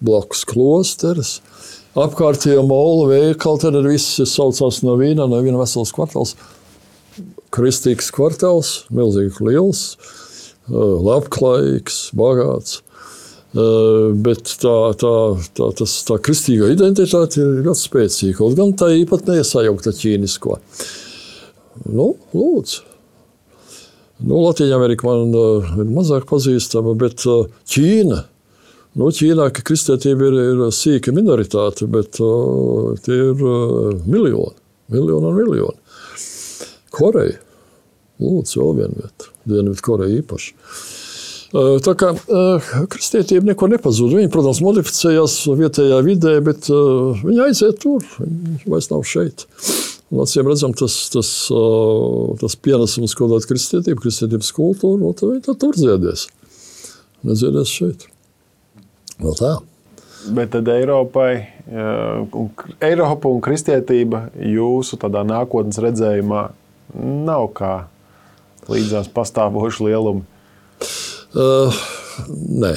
blakus 0.06 0.42
klosteris, 0.50 1.38
apkārtējā 2.00 2.64
mola 2.68 3.10
veikali, 3.12 3.62
tad 3.64 3.78
viss 3.88 4.20
saucās 4.32 4.82
Navīna, 4.86 5.28
Navīna 5.32 5.62
vesels 5.62 5.94
kvartāls, 5.96 6.36
kristīgs 7.56 8.12
kvartāls, 8.16 8.74
milzīgi 8.94 9.48
liels, 9.48 9.86
labklājīgs, 10.70 12.10
bagāts. 12.18 12.82
Bet 13.56 14.50
tā, 14.60 14.76
tā, 15.00 15.14
tā, 15.56 15.70
tas, 15.80 15.94
tā 16.04 16.18
kristīgā 16.20 16.74
identitāte 16.74 17.40
ir 17.40 17.62
ļoti 17.64 17.86
spēcīga. 17.86 18.40
Kaut 18.42 18.58
gan 18.58 18.74
tā 18.76 18.90
īpat 18.98 19.30
neiesajaukta 19.30 19.94
ķīnisko. 19.96 20.58
Nu, 21.88 22.10
lūdzu. 22.36 22.84
Nu, 24.20 24.42
Latvija 24.44 24.76
Amerika 24.76 25.08
man 25.08 25.34
uh, 25.36 25.72
ir 25.80 25.90
mazāk 25.92 26.28
pazīstama, 26.30 26.94
bet 27.00 27.26
uh, 27.28 27.50
Ķīna. 27.68 28.22
Nu, 28.96 29.10
Ķīnā 29.12 29.50
kristietība 29.58 30.30
ir, 30.30 30.38
ir 30.54 30.62
sīka 30.72 31.12
minoritāte, 31.16 31.88
bet 31.92 32.22
uh, 32.24 32.94
tie 33.04 33.18
ir 33.32 33.42
uh, 33.44 33.90
miljoni, 34.08 34.56
miljoni 34.96 35.32
un 35.32 35.36
miljoni. 35.36 35.82
Koreja. 36.96 37.42
Lūdzu, 38.24 38.62
vēl 38.62 38.78
viena 38.78 39.02
vieta. 39.02 39.34
Dienvidu 39.44 39.84
Koreja 39.84 40.22
īpaši. 40.22 40.54
Tā 41.56 41.94
kā 41.96 42.10
kristietība 42.92 43.52
neko 43.52 43.68
nepazūd. 43.72 44.16
Viņa, 44.18 44.32
protams, 44.32 44.60
modificējās 44.64 45.36
vietējā 45.60 46.00
vidē, 46.04 46.34
bet 46.44 46.68
viņa 46.68 47.46
aiziet 47.50 47.80
tur. 47.84 48.04
Viņa 48.20 48.72
vairs 48.72 48.90
nav 48.92 49.06
šeit. 49.08 49.46
Un, 50.12 50.24
acīm 50.24 50.48
redzam, 50.50 50.74
tas, 50.78 50.98
tas, 51.14 51.30
tas 52.42 52.58
pienesums, 52.60 53.16
ko 53.16 53.30
dod 53.32 53.48
kristietība, 53.48 54.02
kristietības 54.04 54.52
kultūra, 54.56 55.00
no 55.04 55.14
tā 55.16 55.32
viņa 55.32 55.56
tur 55.62 55.80
dziedēs. 55.80 56.28
Nedziedēs 57.28 57.72
šeit. 57.72 58.10
No 59.24 59.34
tā. 59.38 59.56
Bet 60.36 60.52
tad 60.56 60.70
Eiropai, 60.74 61.34
un, 61.70 62.48
Eiropa 62.84 63.30
un 63.30 63.42
kristietība 63.46 64.26
jūsu 64.42 64.98
nākotnes 65.06 65.78
redzējumā 65.84 66.48
nav 67.28 67.50
kā 67.54 67.74
līdzās 68.72 69.12
pastāvoši 69.14 69.86
lielumi. 69.86 70.26
Uh, 71.36 71.82
nē. 72.28 72.74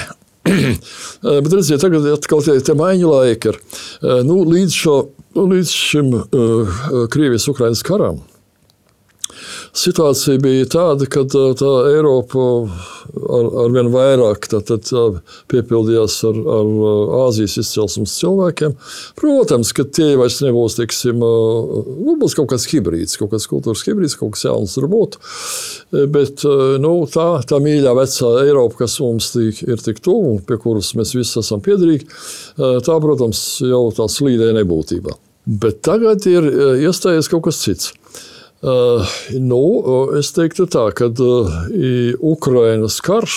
Bet 1.45 1.53
redziet, 1.53 1.81
tagad 1.81 2.07
atkal 2.13 2.43
tie, 2.45 2.59
tie 2.65 2.75
maiņu 2.77 3.13
laiki 3.13 3.53
ir. 3.53 3.61
Uh, 4.03 4.21
nu, 4.27 4.43
līdz, 4.49 4.75
šo, 4.75 4.97
nu, 5.37 5.47
līdz 5.55 5.73
šim 5.73 6.13
uh, 6.19 6.81
Krievijas-Ukrainas 7.13 7.85
karam 7.87 8.21
situācija 9.77 10.39
bija 10.43 10.67
tāda, 10.73 11.07
ka 11.11 11.25
tā, 11.29 11.45
tā 11.59 11.73
Eiropa 11.93 12.45
ar, 12.69 13.49
ar 13.65 13.75
vien 13.75 13.91
vairāk 13.93 14.49
tā, 14.51 14.61
tā, 14.65 14.79
tā 14.83 15.05
piepildījās 15.53 16.17
ar, 16.29 16.41
ar 16.55 16.71
Āzijas 17.25 17.59
izcelsmes 17.63 18.15
cilvēkiem. 18.21 18.75
Protams, 19.19 19.73
ka 19.77 19.85
tie 19.85 20.13
vairs 20.21 20.41
nebūs, 20.45 20.79
teiksim, 20.79 21.21
nu, 21.21 22.17
būs 22.21 22.37
kaut 22.39 22.51
kāds 22.53 22.69
hibrīds, 22.71 23.19
kaut 23.21 23.33
kāds 23.35 23.49
kultūras 23.51 23.85
hibrīds, 23.89 24.17
kaut 24.19 24.37
kas 24.37 24.47
jauns 24.49 24.77
tur 24.77 24.89
būtu. 24.91 25.23
Bet 26.15 26.45
nu, 26.83 26.95
tā, 27.13 27.29
tā 27.49 27.63
mīļā 27.63 27.95
vecā 27.99 28.35
Eiropa, 28.45 28.85
kas 28.85 28.99
mums 29.05 29.33
tik, 29.35 29.63
ir 29.69 29.85
tik 29.85 30.03
tuvu 30.05 30.35
un 30.35 30.43
pie 30.45 30.61
kuras 30.61 30.95
mēs 30.99 31.15
visi 31.17 31.41
esam 31.43 31.65
piedrīgi, 31.65 32.09
tā, 32.59 33.01
protams, 33.03 33.45
jau 33.65 33.89
tā 33.97 34.09
slīdē 34.13 34.53
nebūtībā. 34.61 35.17
Bet 35.49 35.81
tagad 35.87 36.27
ir 36.29 36.45
iestājies 36.85 37.31
kaut 37.33 37.47
kas 37.47 37.63
cits. 37.65 37.95
Uh, 38.59 39.07
nu, 39.39 39.63
es 40.19 40.33
teiktu 40.35 40.65
tā, 40.67 40.89
ka 40.91 41.07
uh, 41.07 41.53
Ukrainas 42.27 42.97
karš, 43.07 43.37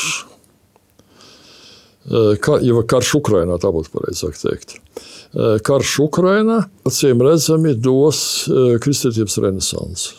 uh, 2.09 2.33
ka, 2.41 2.57
jau 2.65 2.81
karš 2.89 3.11
Ukrainā, 3.19 3.59
tā 3.61 3.69
būtu 3.69 3.93
pareizāk 3.93 4.39
teikt. 4.41 4.79
Uh, 5.29 5.59
karš 5.61 5.99
Ukrainā, 6.07 6.63
acīm 6.89 7.21
redzami, 7.21 7.75
dos 7.77 8.23
uh, 8.49 8.79
kristietības 8.81 9.37
renesansi. 9.45 10.17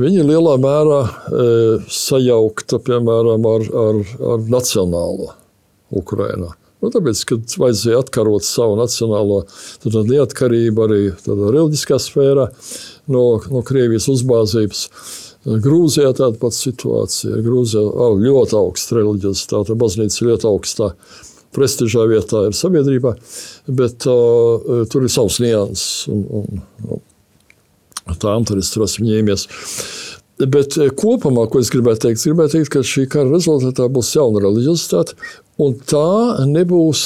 Viņa 0.00 0.26
lielā 0.26 0.56
mērā 0.66 1.00
uh, 1.06 1.86
sajaukta, 1.86 2.82
piemēram, 2.82 3.46
ar, 3.54 3.70
ar, 3.86 4.02
ar 4.34 4.50
nacionālo 4.50 5.30
Ukrainā. 5.94 6.56
Nu, 6.80 6.88
tāpēc, 6.92 7.24
kad 7.28 7.56
vajadzēja 7.60 8.00
atkarot 8.00 8.46
savu 8.46 8.78
nacionālo 8.80 9.42
neatkarību 9.84 10.86
arī 10.86 11.00
reliģiskā 11.28 11.98
sfērā 12.00 12.46
no, 13.12 13.24
no 13.52 13.64
Krievijas 13.66 14.08
uzbāzības. 14.12 14.86
Grūzijā 15.40 16.12
tāda 16.16 16.36
pati 16.40 16.58
situācija. 16.58 17.40
Grūzijā 17.44 17.84
oh, 17.84 18.16
ļoti 18.20 18.56
augsta 18.58 18.98
reliģiozitāte, 18.98 19.76
baznīca 19.80 20.26
ļoti 20.28 20.48
augstā 20.50 20.90
prestižā 21.56 22.04
vietā 22.10 22.44
ir 22.46 22.56
sabiedrībā, 22.56 23.14
bet 23.74 24.06
uh, 24.08 24.84
tur 24.90 25.06
ir 25.06 25.12
savs 25.12 25.40
nianses. 25.42 26.06
Un, 26.12 26.24
un, 26.40 26.62
un, 26.86 27.02
tā 28.20 28.36
tur 28.46 28.86
esmu 28.86 29.08
ņēmies. 29.08 29.46
Bet 30.40 30.78
kopumā, 30.96 31.44
ko 31.52 31.60
es 31.60 31.68
gribētu 31.72 32.06
teikt, 32.06 32.22
gribētu 32.24 32.56
teikt, 32.56 32.70
ka 32.72 32.80
šī 32.86 33.04
kara 33.12 33.28
rezultātā 33.28 33.90
būs 33.92 34.14
jauna 34.16 34.40
reliģiozitāte, 34.46 35.18
un 35.60 35.74
tā 35.84 36.46
nebūs 36.48 37.02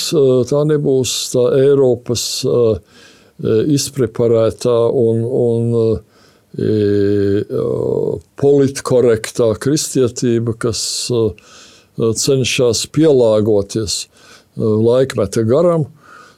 tā, 0.50 0.60
nebūs 0.70 1.14
tā 1.32 1.48
Eiropas 1.64 2.24
uh, 2.46 2.76
izpreparētā 3.42 4.76
un, 4.94 5.24
un 5.26 6.02
politkorektā 8.38 9.48
kristietība, 9.58 10.54
kas 10.54 11.10
cenšas 11.98 12.84
pielāgoties 12.94 14.04
laikmeta 14.56 15.42
garam, 15.48 15.88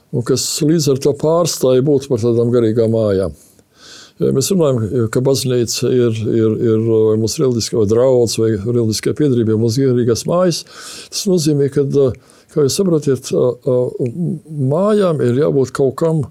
un 0.09 0.25
kas 0.25 0.45
līdz 0.65 0.93
ar 0.95 1.03
to 1.05 1.13
pārstāja 1.21 1.85
būt 1.85 2.09
par 2.09 2.23
tādām 2.23 2.49
garīgām 2.53 2.95
mājām. 2.97 3.37
Ja 4.17 4.31
mēs 4.33 4.49
runājam, 4.49 5.07
ka 5.13 5.21
baznīca 5.21 5.91
ir, 5.93 6.15
ir, 6.25 6.53
ir 6.71 6.87
mūsu 7.21 7.43
reliģiskā 7.43 7.83
draugs 7.89 8.37
vai 8.41 8.55
reliģiskā 8.55 9.13
piedarība, 9.17 9.53
vai 9.53 9.61
mūsu 9.61 9.85
garīgās 9.85 10.25
mājas. 10.29 10.63
Tas 11.13 11.27
nozīmē, 11.29 11.69
ka, 11.73 11.85
kā 12.53 12.65
jūs 12.65 12.79
saprotat, 12.79 13.29
mājām 14.73 15.21
ir 15.21 15.37
jābūt 15.43 15.73
kaut 15.77 15.93
kam, 16.01 16.23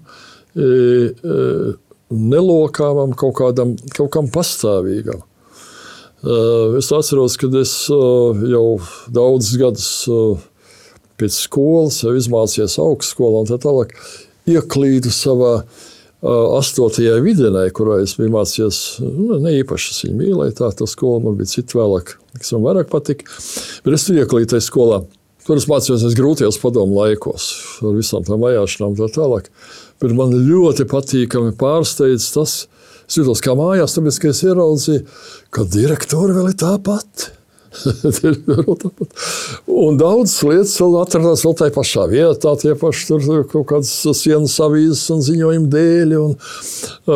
nelokāmam, 2.11 3.15
kaut, 3.15 3.35
kādam, 3.39 3.75
kaut 3.95 4.11
kam 4.15 4.27
pastāvīgam. 4.35 5.23
Es 6.79 6.91
atceros, 6.91 7.37
kad 7.39 7.55
es 7.55 7.73
jau 7.87 8.67
daudzus 9.13 9.59
gadus 9.61 9.89
pēc 11.17 11.39
skolas 11.45 12.01
izmācījos 12.03 12.79
augstskolā 12.83 13.45
un 13.45 13.49
tā 13.49 13.61
tālāk, 13.61 13.93
ieklīdu 14.47 15.11
savā 15.13 15.61
astotajā 16.25 17.19
vidienē, 17.21 17.67
kurā 17.77 17.99
es 18.01 18.15
biju 18.17 18.33
mācījies, 18.33 18.79
nu, 19.03 19.37
ne 19.43 19.53
īpaši 19.59 19.91
es 19.93 19.99
viņu 20.05 20.17
mīlēju, 20.17 20.55
tā, 20.57 20.71
tā 20.73 20.87
skola 20.89 21.21
man 21.27 21.37
bija 21.37 21.51
cita 21.51 21.77
vēlāk, 21.77 22.15
kas 22.39 22.55
man 22.55 22.65
vairāk 22.65 22.89
patika, 22.89 23.29
bet 23.85 23.97
es 23.97 24.07
tur 24.07 24.17
ieklīdu 24.17 24.55
tajā 24.55 24.65
skolā. 24.65 25.03
Tur 25.47 25.61
es 25.61 25.67
mācījos 25.69 26.17
grūtajos 26.17 26.57
padomu 26.59 26.97
laikos, 26.97 27.45
ar 27.79 27.93
visām 27.95 28.25
tām 28.27 28.41
vajāšanām 28.43 28.91
un 28.91 28.97
tā 28.99 29.07
tālāk. 29.15 29.45
Bet 30.01 30.11
man 30.17 30.33
ļoti 30.33 30.83
patīkami 30.91 31.53
pārsteidz 31.55 32.25
tas, 32.33 32.57
es 33.07 33.21
jutos 33.21 33.39
kā 33.45 33.55
mājās, 33.55 33.95
tāpēc, 33.95 34.19
ka 34.19 34.33
es 34.33 34.43
ieraudzīju, 34.43 35.05
ka 35.55 35.63
direktori 35.71 36.35
vēl 36.35 36.51
ir 36.51 36.59
tā 36.59 36.73
pati. 36.83 37.36
un 39.83 39.97
daudzas 39.99 40.39
lietas 40.45 40.75
vēl 40.81 40.95
atradās 41.01 41.43
vēl 41.45 41.55
tajā 41.59 41.75
pašā 41.75 42.05
vietā. 42.11 42.53
Tie 42.61 42.73
paši 42.79 43.07
tur 43.09 43.43
kaut 43.51 43.67
kādas 43.71 43.93
sienas 44.17 44.55
avīzes 44.63 45.05
un 45.13 45.23
ziņojuma 45.25 45.71
dēļ, 45.73 46.15
un, 46.21 46.37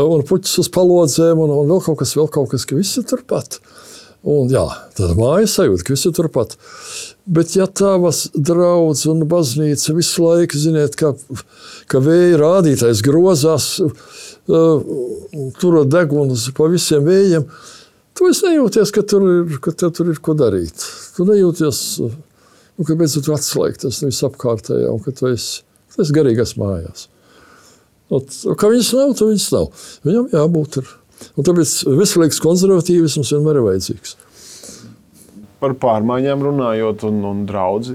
un 0.02 0.26
puķis 0.28 0.62
uz 0.66 0.72
palodzēm, 0.74 1.42
un, 1.42 1.56
un 1.62 1.72
vēl 1.72 1.84
kaut 1.88 2.02
kas, 2.04 2.16
vēl 2.20 2.30
kaut 2.34 2.52
kas, 2.54 2.68
ka 2.68 2.80
viss 2.80 3.00
ir 3.02 3.08
turpat. 3.10 3.62
Un, 4.22 4.52
jā, 4.54 4.68
tad 4.94 5.16
mājas 5.18 5.56
sajūta, 5.58 5.86
ka 5.88 5.96
viss 5.96 6.06
ir 6.06 6.14
turpat. 6.14 6.54
Bet, 7.26 7.56
ja 7.58 7.66
tavas 7.66 8.28
draugs 8.36 9.08
un 9.10 9.24
baznīca 9.30 9.96
visu 9.98 10.28
laiku, 10.28 10.60
ziniet, 10.62 10.98
ka, 11.00 11.16
ka 11.90 12.02
vēja 12.04 12.38
rādītājs 12.42 13.02
grozās, 13.06 13.74
uh, 13.82 14.90
tur 15.62 15.84
deguns 15.90 16.50
pa 16.58 16.70
visiem 16.70 17.08
vējiem, 17.08 17.48
uh, 17.48 17.81
Tu 18.18 18.28
nejūties, 18.28 18.92
ka 18.92 19.04
tur 19.08 19.24
ir, 19.26 19.58
ka 19.64 19.72
tur 19.80 20.12
ir 20.12 20.20
ko 20.24 20.36
darīt. 20.38 20.84
Tu 21.16 21.26
nejūties, 21.28 21.80
nu, 22.04 22.86
ka 22.88 22.98
beidzot 23.00 23.30
atslēgties 23.38 24.02
no 24.04 24.10
visapkārtējā 24.12 24.90
un 24.92 25.00
ka 25.04 25.14
tu 25.16 25.30
esi, 25.32 25.62
tu 25.94 26.04
esi 26.04 26.16
garīgās 26.16 26.58
mājās. 26.60 27.08
Un, 28.12 28.26
kā 28.60 28.72
viņas 28.74 28.92
nav, 28.98 29.14
tad 29.16 29.32
viņas 29.32 29.48
nav. 29.56 29.86
Viņam 30.08 30.28
jābūt. 30.36 30.82
Ir. 30.82 30.92
Un 31.38 31.48
tāpēc 31.48 31.78
veselīgs 32.02 32.42
konservatīvisms 32.44 33.32
vienmēr 33.32 33.62
ir 33.62 33.68
vajadzīgs. 33.70 34.16
Par 35.62 35.76
pārmaiņām 35.80 36.44
runājot, 36.44 37.06
un, 37.08 37.20
un 37.30 37.44
draugi, 37.48 37.94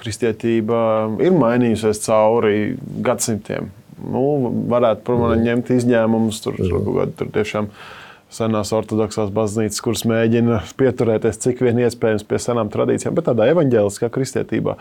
kristietība 0.00 0.80
ir 1.22 1.36
mainījusies 1.38 2.02
cauri 2.04 2.74
gadsimtiem. 3.06 3.70
Nu, 3.98 4.24
varētu, 4.70 5.04
protams, 5.06 5.44
ņemt 5.46 5.70
izņēmumus, 5.74 6.42
tur, 6.42 6.58
tur, 6.58 7.14
tur 7.18 7.32
tiešām 7.34 7.70
ir 7.70 7.96
senās 8.32 8.72
ortodoksās 8.76 9.30
baznīcas, 9.34 9.82
kuras 9.84 10.04
mēģina 10.08 10.62
pieturēties 10.78 11.40
cik 11.44 11.62
vien 11.64 11.80
iespējams 11.84 12.26
pie 12.28 12.40
senām 12.42 12.70
tradīcijām, 12.72 13.16
bet 13.16 13.28
tādā 13.30 13.48
evaņģēliskā 13.54 14.10
kristietībā. 14.12 14.76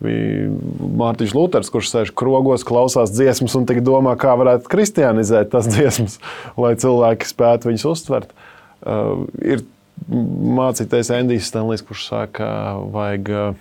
Mārtiņš 0.00 1.34
Luters, 1.36 1.68
kurš 1.72 1.90
sēž 1.92 2.12
krogos, 2.16 2.64
klausās 2.64 3.12
dziesmas 3.12 3.56
un 3.58 3.66
domā, 3.84 4.14
kā 4.20 4.32
varētu 4.40 4.70
kristianizēt 4.72 5.52
tās 5.52 5.68
dziesmas, 5.68 6.16
lai 6.62 6.72
cilvēki 6.80 7.28
spētu 7.28 7.70
viņus 7.70 7.86
uztvert. 7.90 8.32
Uh, 8.80 9.28
ir 9.44 9.66
mācīties 10.08 11.12
Endijs 11.12 11.50
Stanlijs, 11.52 11.84
kurš 11.84 12.06
saka, 12.08 12.48
vajag 12.94 13.28
uh, 13.28 13.58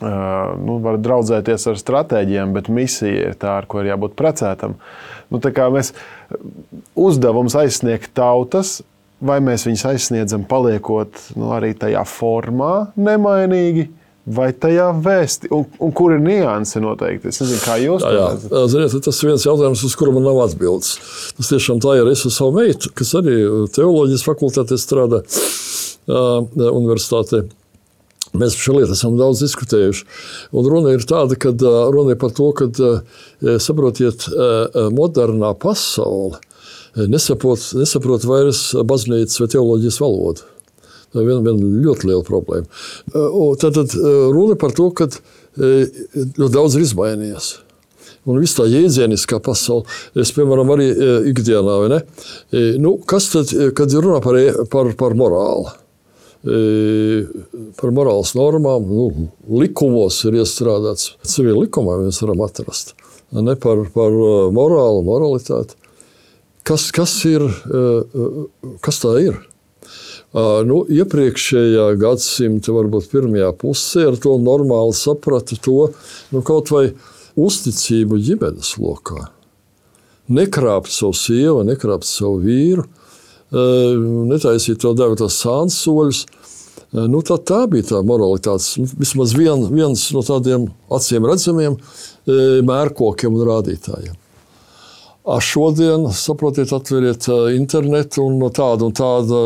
nu, 0.00 0.76
draudzēties 1.00 1.68
ar 1.70 1.78
stratēģiem, 1.80 2.52
bet 2.56 2.68
misija 2.72 3.30
ir 3.30 3.38
tā, 3.40 3.56
ar 3.62 3.68
ko 3.70 3.80
ir 3.80 3.92
jābūt 3.94 4.16
precētam. 4.18 4.76
Nu, 5.32 5.40
mēs 5.40 5.94
uzdevums 6.92 7.56
aizsniegt 7.56 8.12
tautas, 8.16 8.82
vai 9.24 9.38
mēs 9.44 9.64
viņus 9.66 9.86
aizsniedzam, 9.92 10.44
paliekot 10.48 11.30
nu, 11.38 11.48
arī 11.56 11.72
tajā 11.78 12.04
formā, 12.08 12.90
nemainīgi. 12.96 13.88
Vai 14.26 14.48
tajā 14.50 14.88
vēsti, 15.06 15.46
un, 15.54 15.68
un 15.78 15.92
kur 15.94 16.16
ir 16.16 16.18
nianses 16.18 16.82
noteikti? 16.82 17.30
Es 17.30 17.36
nezinu, 17.38 17.60
kā 17.62 17.76
jūs 17.78 18.02
to 18.02 18.08
redzat. 18.10 18.54
Ziniet, 18.72 18.96
tas 19.06 19.20
ir 19.22 19.30
viens 19.30 19.44
jautājums, 19.46 19.84
uz 19.86 19.94
kuru 19.94 20.16
man 20.16 20.26
nav 20.26 20.40
atbildes. 20.48 20.96
Tas 21.38 21.52
tiešām 21.52 21.78
tā 21.84 21.94
ir. 22.00 22.10
Es 22.10 22.24
ar 22.26 22.34
savu 22.34 22.56
meitu, 22.56 22.90
kas 22.98 23.14
arī 23.20 23.36
teoloģijas 23.76 24.26
fakultātē 24.26 24.80
strādā 24.82 25.20
uh, 25.22 26.42
universitātē. 26.72 27.44
Mēs 28.36 28.56
par 28.56 28.64
šo 28.66 28.78
lietu 28.78 28.96
esam 28.96 29.16
daudz 29.18 29.42
diskutējuši. 29.44 30.06
Un 30.56 30.68
runa 30.70 30.96
ir 30.96 31.06
tāda, 31.08 31.38
ka 31.40 31.54
runa 31.94 32.14
ir 32.14 32.20
par 32.20 32.34
to, 32.36 32.50
ka, 32.56 32.68
saprotiet, 33.62 34.28
modernā 34.96 35.54
pasaule 35.60 36.42
nesaprot, 36.96 37.60
nesaprot 37.76 38.24
vairs 38.24 38.70
baznīcas 38.88 39.40
vai 39.42 39.50
teoloģijas 39.52 40.00
valodu. 40.00 40.46
Tā 41.12 41.22
ir 41.22 41.28
viena, 41.28 41.42
viena 41.44 41.84
ļoti 41.84 42.10
liela 42.10 42.24
problēma. 42.26 42.66
Tad, 43.60 43.76
tad 43.76 43.94
runa 44.34 44.56
par 44.60 44.74
to, 44.76 44.90
ka 44.96 45.08
ļoti 45.56 46.52
daudz 46.52 46.76
ir 46.76 46.86
izmainījies. 46.86 47.52
Un 48.26 48.40
viss 48.42 48.56
tā 48.58 48.64
jēdzieniskā 48.66 49.38
pasaule, 49.44 49.86
es, 50.18 50.32
piemēram, 50.34 50.72
arī 50.74 50.88
ikdienā, 51.30 51.76
ne? 51.92 52.00
Nu, 52.82 52.96
kas 53.06 53.30
tad, 53.30 53.52
kad 53.78 53.92
ir 53.94 54.02
runa 54.02 54.18
par, 54.24 54.40
par, 54.72 54.90
par 54.98 55.14
morāli? 55.18 55.70
Par 56.44 57.94
morāles 57.96 58.34
normām, 58.36 58.86
nu, 58.90 59.28
likumos 59.62 60.20
ir 60.28 60.40
iestrādāts. 60.42 61.14
Civil 61.26 61.62
likumā 61.64 61.98
mēs 62.04 62.20
varam 62.24 62.44
atrast. 62.46 62.94
Ne 63.34 63.56
par, 63.58 63.82
par 63.94 64.14
morālu, 64.54 65.02
moralitāti. 65.06 65.78
Kas, 66.66 66.90
kas, 66.94 67.12
ir, 67.28 67.44
kas 68.82 69.02
tā 69.02 69.12
ir? 69.22 69.38
Nu, 70.66 70.82
iepriekšējā 70.90 71.86
gadsimta, 72.02 72.74
varbūt 72.74 73.06
pirmajā 73.12 73.52
pusē, 73.56 74.08
ar 74.10 74.18
to 74.20 74.34
normāli 74.42 74.94
saprata 74.98 75.56
to 75.62 75.92
nu, 76.34 76.42
kaut 76.44 76.72
vai 76.74 76.90
uzticību 77.38 78.18
ģimenes 78.26 78.74
lokā. 78.82 79.30
Nekrāpt 80.26 80.90
savu 80.90 81.14
sievu, 81.14 81.62
nekrāpt 81.66 82.06
savu 82.08 82.40
vīru, 82.42 82.84
netaisīt 83.52 84.80
to 84.82 84.94
devētos 84.96 85.40
sānsoļus. 85.44 86.24
Nu, 86.96 87.20
tā, 87.26 87.36
tā 87.42 87.64
bija 87.68 87.84
tā 87.90 88.02
moralitātes, 88.06 88.76
nu, 88.80 88.86
vismaz 89.00 89.34
vien, 89.36 89.66
viens 89.72 90.04
no 90.14 90.22
tādiem 90.24 90.68
acīm 90.92 91.26
redzamiem 91.28 91.76
mērkokiem 92.66 93.34
un 93.34 93.48
rādītājiem. 93.48 94.14
A 95.26 95.40
šodien, 95.42 96.06
saprotiet, 96.14 96.70
atveriet 96.72 97.26
internetu 97.56 98.22
un 98.28 98.38
no 98.38 98.52
tāda 98.54 98.86
un 98.86 98.94
tāda 98.94 99.40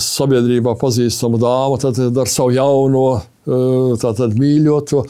sabiedrībā 0.00 0.76
pazīstama 0.80 1.40
dāma, 1.40 1.80
ar 1.80 2.30
savu 2.30 2.52
jauno, 2.56 3.06
tātad 4.02 4.36
mīļoto, 4.36 5.02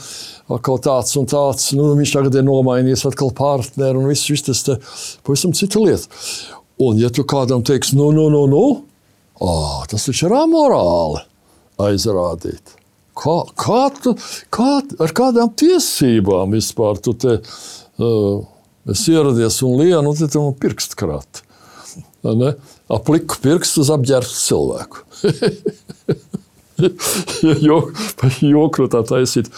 kaut 0.63 0.85
tāds 0.87 1.17
un 1.19 1.27
tāds, 1.31 1.73
nu, 1.77 1.91
viņš 1.99 2.15
tagad 2.19 2.39
ir 2.39 2.47
nomainījis 2.47 3.07
atkal 3.11 3.33
partneri 3.37 3.99
un 3.99 4.07
viss, 4.11 4.29
viss 4.31 4.47
tas 4.47 4.63
pavisam 5.27 5.55
cita 5.57 5.83
lieta. 5.83 6.23
Un, 6.83 6.99
ja 7.01 7.09
tu 7.09 7.25
kādam 7.25 7.63
teiksi, 7.65 7.97
nu, 7.97 8.11
nu, 8.13 8.29
nu, 8.33 8.43
nu 8.51 8.65
oh, 9.41 9.85
tas 9.89 10.05
taču 10.05 10.27
ir 10.29 10.35
amorāli 10.37 11.23
aizrādīt. 11.81 12.75
Kā, 13.17 13.37
kā 13.57 13.81
tu, 13.97 14.13
kā, 14.53 14.83
ar 15.01 15.15
kādām 15.17 15.55
tiesībām 15.57 16.53
vispār 16.53 17.01
tu 17.01 17.15
te 17.17 17.39
uh, 17.41 18.45
ieradies 18.93 19.63
un 19.65 19.81
lienu, 19.81 20.13
un 20.13 20.21
te 20.21 20.37
man 20.37 20.57
pirkstu 20.61 20.99
krāt? 21.01 21.43
Apliku 22.93 23.41
pirkstu 23.41 23.81
uz 23.85 23.91
apģērbtu 23.95 24.37
cilvēku. 24.37 25.05
Joku 28.53 28.89
tā 28.93 29.01
taisīt. 29.09 29.49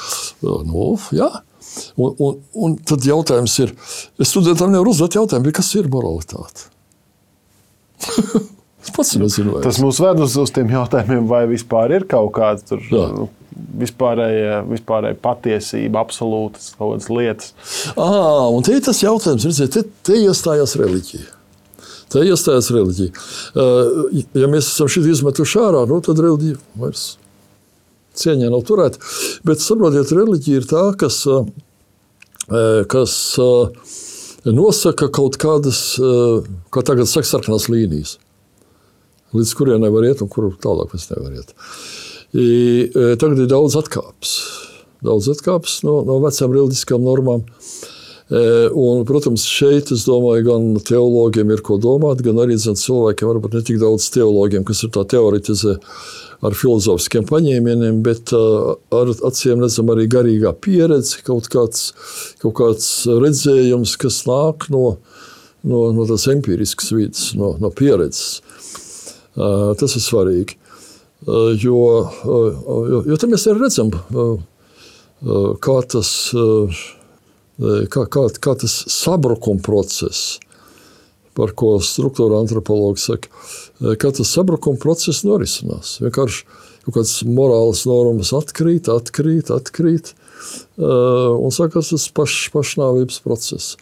Nu, 0.42 0.94
jā. 1.10 1.30
Un, 1.98 2.14
un, 2.14 2.38
un 2.54 2.74
tad 2.86 3.04
jautājums 3.06 3.58
ir, 3.64 3.74
es 4.18 4.30
studentam 4.30 4.70
nevaru 4.72 4.94
uzdot 4.94 5.18
jautājumu, 5.18 5.52
kas 5.54 5.74
ir 5.78 5.90
moralitāte? 5.92 6.70
nezinu. 9.22 9.58
Tas 9.64 9.80
mūs 9.82 10.00
ved 10.02 10.22
uz, 10.24 10.36
uz 10.40 10.52
tiem 10.54 10.70
jautājumiem, 10.72 11.26
vai 11.30 11.44
vispār 11.50 11.98
ir 11.98 12.06
kaut 12.10 12.32
kāda 12.38 12.64
tur. 12.72 12.84
Nu, 12.92 13.28
vispārēja, 13.78 14.62
vispārēja 14.68 15.18
patiesība, 15.22 16.02
absolūtas 16.02 16.72
kaut 16.78 16.94
kādas 16.94 17.08
lietas. 17.10 17.54
Ah, 17.94 18.46
un 18.54 18.66
te 18.66 18.76
ir 18.76 18.84
tas 18.86 19.02
jautājums, 19.02 19.46
redziet, 19.48 19.74
te, 19.74 19.84
te 20.06 20.18
iestājās 20.22 20.76
reliģija. 20.78 21.26
Te 22.08 22.24
iestājās 22.24 22.70
reliģija. 22.72 23.24
Ja 24.38 24.50
mēs 24.50 24.70
esam 24.70 24.88
šī 24.90 25.04
izmetuši 25.12 25.60
ārā, 25.60 25.84
nu, 25.90 26.00
tad 26.04 26.22
reliģija 26.24 26.60
vairs 26.80 27.08
cieņā 28.18 28.50
nav 28.50 28.64
turēta. 28.66 29.00
Bet 29.46 29.62
saprotiet, 29.62 30.12
reliģija 30.16 30.62
ir 30.62 30.68
tā, 30.70 30.84
kas, 30.98 31.20
kas 32.90 33.16
nosaka 34.54 35.08
kaut 35.12 35.38
kādas, 35.40 35.98
eh, 35.98 36.48
kā 36.72 36.84
tagad 36.84 37.08
saka, 37.10 37.26
sarkanās 37.26 37.68
līnijas, 37.72 38.16
līdz 39.34 39.54
kuriem 39.58 39.84
nevar 39.84 40.06
iet 40.08 40.22
un 40.22 40.28
kur 40.28 40.50
tālāk 40.62 40.94
mēs 40.94 41.08
nevar 41.10 41.36
iet. 41.36 41.52
I, 42.34 42.88
eh, 42.88 43.14
tagad 43.16 43.38
ir 43.38 43.48
daudz 43.50 43.76
atkāpes, 43.76 44.34
daudz 45.02 45.28
atkāpes 45.28 45.82
no, 45.84 46.02
no 46.04 46.20
vecām 46.20 46.52
reliģiskām 46.52 47.00
normām. 47.00 47.44
Eh, 48.28 48.68
un, 48.76 49.06
protams, 49.08 49.46
šeit 49.48 49.88
es 49.94 50.04
domāju, 50.04 50.44
gan 50.44 50.64
teologiem 50.84 51.50
ir 51.50 51.62
ko 51.64 51.78
domāt, 51.80 52.20
gan 52.20 52.36
arī 52.36 52.58
cilvēkiem, 52.60 53.24
varbūt 53.24 53.54
ne 53.56 53.62
tik 53.64 53.78
daudz 53.80 54.10
teologiem, 54.12 54.66
kas 54.68 54.84
ir 54.84 54.90
tā 54.92 55.06
teoretizē 55.08 55.78
ar 56.44 56.54
filozofiskiem 56.54 57.26
paņēmieniem, 57.28 58.02
bet 58.06 58.32
ar 58.34 59.10
acīm 59.26 59.62
redzam 59.64 59.90
arī 59.94 60.06
garīgā 60.10 60.52
pieredze, 60.62 61.22
kaut 61.26 61.50
kāds, 61.52 61.92
kaut 62.42 62.54
kāds 62.60 62.90
redzējums, 63.10 63.96
kas 64.00 64.22
nāk 64.28 64.68
no, 64.74 64.84
no, 65.66 65.82
no 65.96 66.06
tās 66.08 66.28
empiriskas 66.30 66.92
vidas, 66.94 67.32
no, 67.38 67.56
no 67.62 67.72
pieredzes. 67.74 68.40
Tas 69.34 69.94
ir 69.94 70.02
svarīgi. 70.02 70.58
Jo, 71.26 71.78
jo, 72.24 73.02
jo 73.06 73.16
tam 73.18 73.34
mēs 73.34 73.48
arī 73.50 73.64
redzam, 73.64 73.90
kā 75.66 75.78
tas, 75.90 76.12
kā, 77.90 78.04
kā, 78.06 78.26
kā 78.46 78.54
tas 78.62 78.76
sabrukuma 78.94 79.62
process, 79.66 80.38
par 81.38 81.54
ko 81.58 81.76
struktūra 81.84 82.40
antropologi 82.42 83.04
saka, 83.04 83.30
kā 84.00 84.10
tas 84.14 84.34
sabrukuma 84.34 84.80
process 84.82 85.22
norisinās. 85.26 85.98
Vienkārši 86.02 86.44
kaut 86.88 86.96
kādas 86.96 87.14
morālas 87.28 87.84
normas 87.86 88.32
atkrīt, 88.34 88.90
atkrīt, 88.90 89.52
atkrīt, 89.54 90.14
un 90.78 91.54
sākās 91.54 91.92
tas 91.94 92.08
paš, 92.16 92.40
pašnāvības 92.54 93.22
process. 93.24 93.76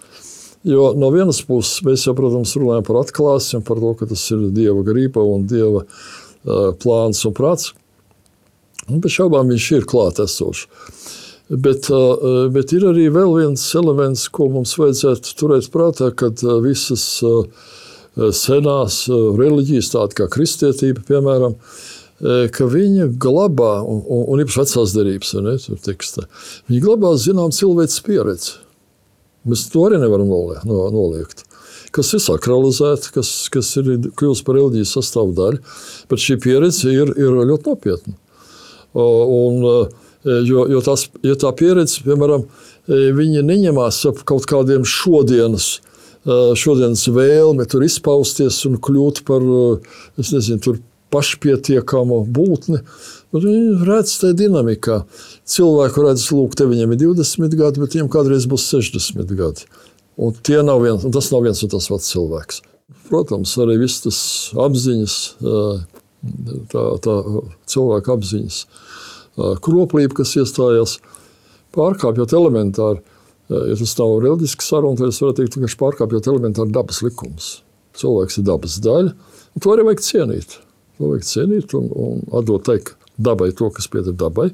Jo 0.66 0.90
no 0.98 1.12
vienas 1.14 1.38
puses 1.46 1.84
mēs 1.86 2.08
jau, 2.08 2.16
protams, 2.18 2.56
runājam 2.58 2.86
par 2.88 3.00
atklāsmi, 3.04 3.62
par 3.66 3.78
to, 3.78 3.92
ka 4.00 4.08
tas 4.10 4.24
ir 4.34 4.48
Dieva 4.54 4.82
grība 4.86 5.22
un 5.22 5.44
Dieva 5.46 5.84
uh, 5.84 6.72
plāns 6.82 7.22
un 7.28 7.34
prāts. 7.36 7.70
Un 8.90 8.98
bez 9.02 9.14
šaubām 9.14 9.52
viņš 9.52 9.68
ir 9.76 9.86
klātesošs. 9.86 10.66
Bet, 11.46 11.90
uh, 11.94 12.46
bet 12.50 12.72
ir 12.74 12.88
arī 12.88 13.06
vēl 13.14 13.36
viens 13.36 13.62
elements, 13.78 14.26
ko 14.34 14.48
mums 14.50 14.74
vajadzētu 14.80 15.34
turēt 15.38 15.70
prātā, 15.74 16.10
kad 16.10 16.42
uh, 16.46 16.58
visas 16.64 17.06
senās 18.16 19.02
reliģijas, 19.12 19.90
tādas 19.92 20.16
kā 20.16 20.24
kristietība, 20.32 21.02
piemēram, 21.04 21.52
ka 22.56 22.68
viņa 22.72 23.10
glabā, 23.20 23.74
un, 23.84 23.98
un 24.32 24.40
īpaši 24.40 24.62
vecās 24.62 24.94
derības, 24.96 25.34
ne, 25.44 25.52
teksta, 25.84 26.24
viņa 26.70 26.80
glabā 26.86 27.10
zinām 27.20 27.52
cilvēces 27.52 28.00
pieredzi. 28.06 28.54
Mēs 29.46 29.66
to 29.68 29.84
arī 29.86 30.00
nevaram 30.00 30.32
noliegt. 30.32 31.44
Kas 31.94 32.14
ir 32.16 32.22
sakralizēta, 32.24 33.12
kas, 33.14 33.30
kas 33.52 33.68
ir 33.82 33.92
kļuvusi 34.18 34.44
par 34.46 34.58
reliģijas 34.58 34.96
sastāvdaļu, 34.96 35.60
bet 36.10 36.24
šī 36.24 36.38
pieredze 36.42 36.90
ir, 36.92 37.12
ir 37.20 37.36
ļoti 37.52 37.70
nopietna. 37.70 38.16
Un, 38.96 39.60
jo, 40.26 40.66
jo, 40.70 40.82
tās, 40.84 41.06
jo 41.24 41.36
tā 41.38 41.52
pieredze, 41.56 42.02
piemēram, 42.06 42.46
viņi 42.86 43.44
neņemās 43.46 44.02
ap 44.10 44.22
kaut 44.28 44.48
kādiem 44.50 44.86
šodienas, 44.86 45.78
šodienas 46.58 47.06
vēlmi 47.14 47.66
tur 47.70 47.86
izpausties 47.86 48.64
un 48.68 48.80
kļūt 48.82 49.22
par, 49.28 49.44
nezinu, 50.18 50.78
pašpietiekamu 51.14 52.22
būtni. 52.34 52.80
Viņi 53.36 53.86
redz 53.86 54.16
tajā 54.22 54.36
dinamikā. 54.38 55.02
Cilvēku 55.48 56.06
redz, 56.06 56.28
lūk, 56.34 56.56
te 56.58 56.66
viņam 56.68 56.94
ir 56.94 57.02
20 57.04 57.58
gadi, 57.58 57.82
bet 57.82 57.96
viņam 57.96 58.10
kādreiz 58.12 58.46
būs 58.50 58.66
60 58.72 59.34
gadi. 59.38 59.68
Un, 60.16 60.32
nav 60.64 60.80
viens, 60.80 61.04
un 61.04 61.12
tas 61.12 61.28
nav 61.32 61.44
viens 61.44 61.60
un 61.62 61.72
tas 61.72 61.88
pats 61.92 62.10
cilvēks. 62.14 62.62
Protams, 63.10 63.52
arī 63.62 63.76
viss 63.82 64.02
tas 64.02 64.18
apziņas, 64.58 65.16
tā, 66.72 66.84
tā 67.04 67.16
cilvēka 67.70 68.16
apziņas 68.16 68.62
kroplība, 69.36 70.20
kas 70.20 70.34
iestājās, 70.40 70.98
pārkāpjot 71.76 72.34
elementāri. 72.36 73.02
Ja 73.46 73.76
tas 73.78 73.92
nav 74.00 74.16
reliģisks 74.24 74.72
saruna, 74.72 74.98
tad 74.98 75.12
es 75.12 75.20
varu 75.22 75.36
teikt, 75.38 75.58
ka 75.62 75.72
pārkāpjot 75.84 76.30
elementāri 76.32 76.74
dabas 76.74 77.02
likumus. 77.06 77.50
Cilvēks 77.96 78.40
ir 78.40 78.48
dabas 78.48 78.80
daļa, 78.82 79.12
un 79.54 79.62
to 79.62 79.72
arī 79.72 79.86
vajag 79.86 80.02
cienīt. 80.04 80.58
To 80.96 81.12
vajag 81.12 81.28
cienīt 81.28 81.76
un, 81.78 81.86
un 81.94 82.24
atdot 82.34 82.66
teikt 82.66 82.96
dabai 83.16 83.52
to, 83.56 83.70
kas 83.72 83.86
pieder 83.92 84.16
dabai 84.16 84.50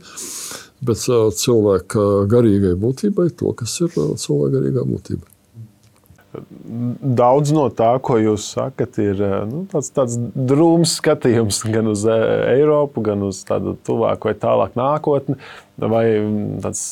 bet 0.82 1.04
cilvēka 1.38 2.06
garīgai 2.30 2.74
būtībai 2.80 3.28
to, 3.38 3.52
kas 3.58 3.78
ir 3.84 3.92
cilvēka 3.92 4.56
garīgā 4.56 4.84
būtība. 4.88 5.31
Daudz 6.32 7.52
no 7.52 7.66
tā, 7.76 7.90
ko 8.04 8.16
jūs 8.16 8.46
sakat, 8.54 8.96
ir 9.02 9.18
nu, 9.50 9.64
tāds, 9.68 9.90
tāds 9.92 10.14
drūms 10.16 10.94
skatījums 11.00 11.60
gan 11.74 11.90
uz 11.92 12.06
Eiropu, 12.08 13.04
gan 13.04 13.26
uz 13.28 13.42
tādu 13.48 13.74
tuvāku 13.86 14.30
vai 14.30 14.36
tālāku 14.40 14.80
nākotni, 14.80 15.36
vai 15.76 16.06
tāds, 16.64 16.86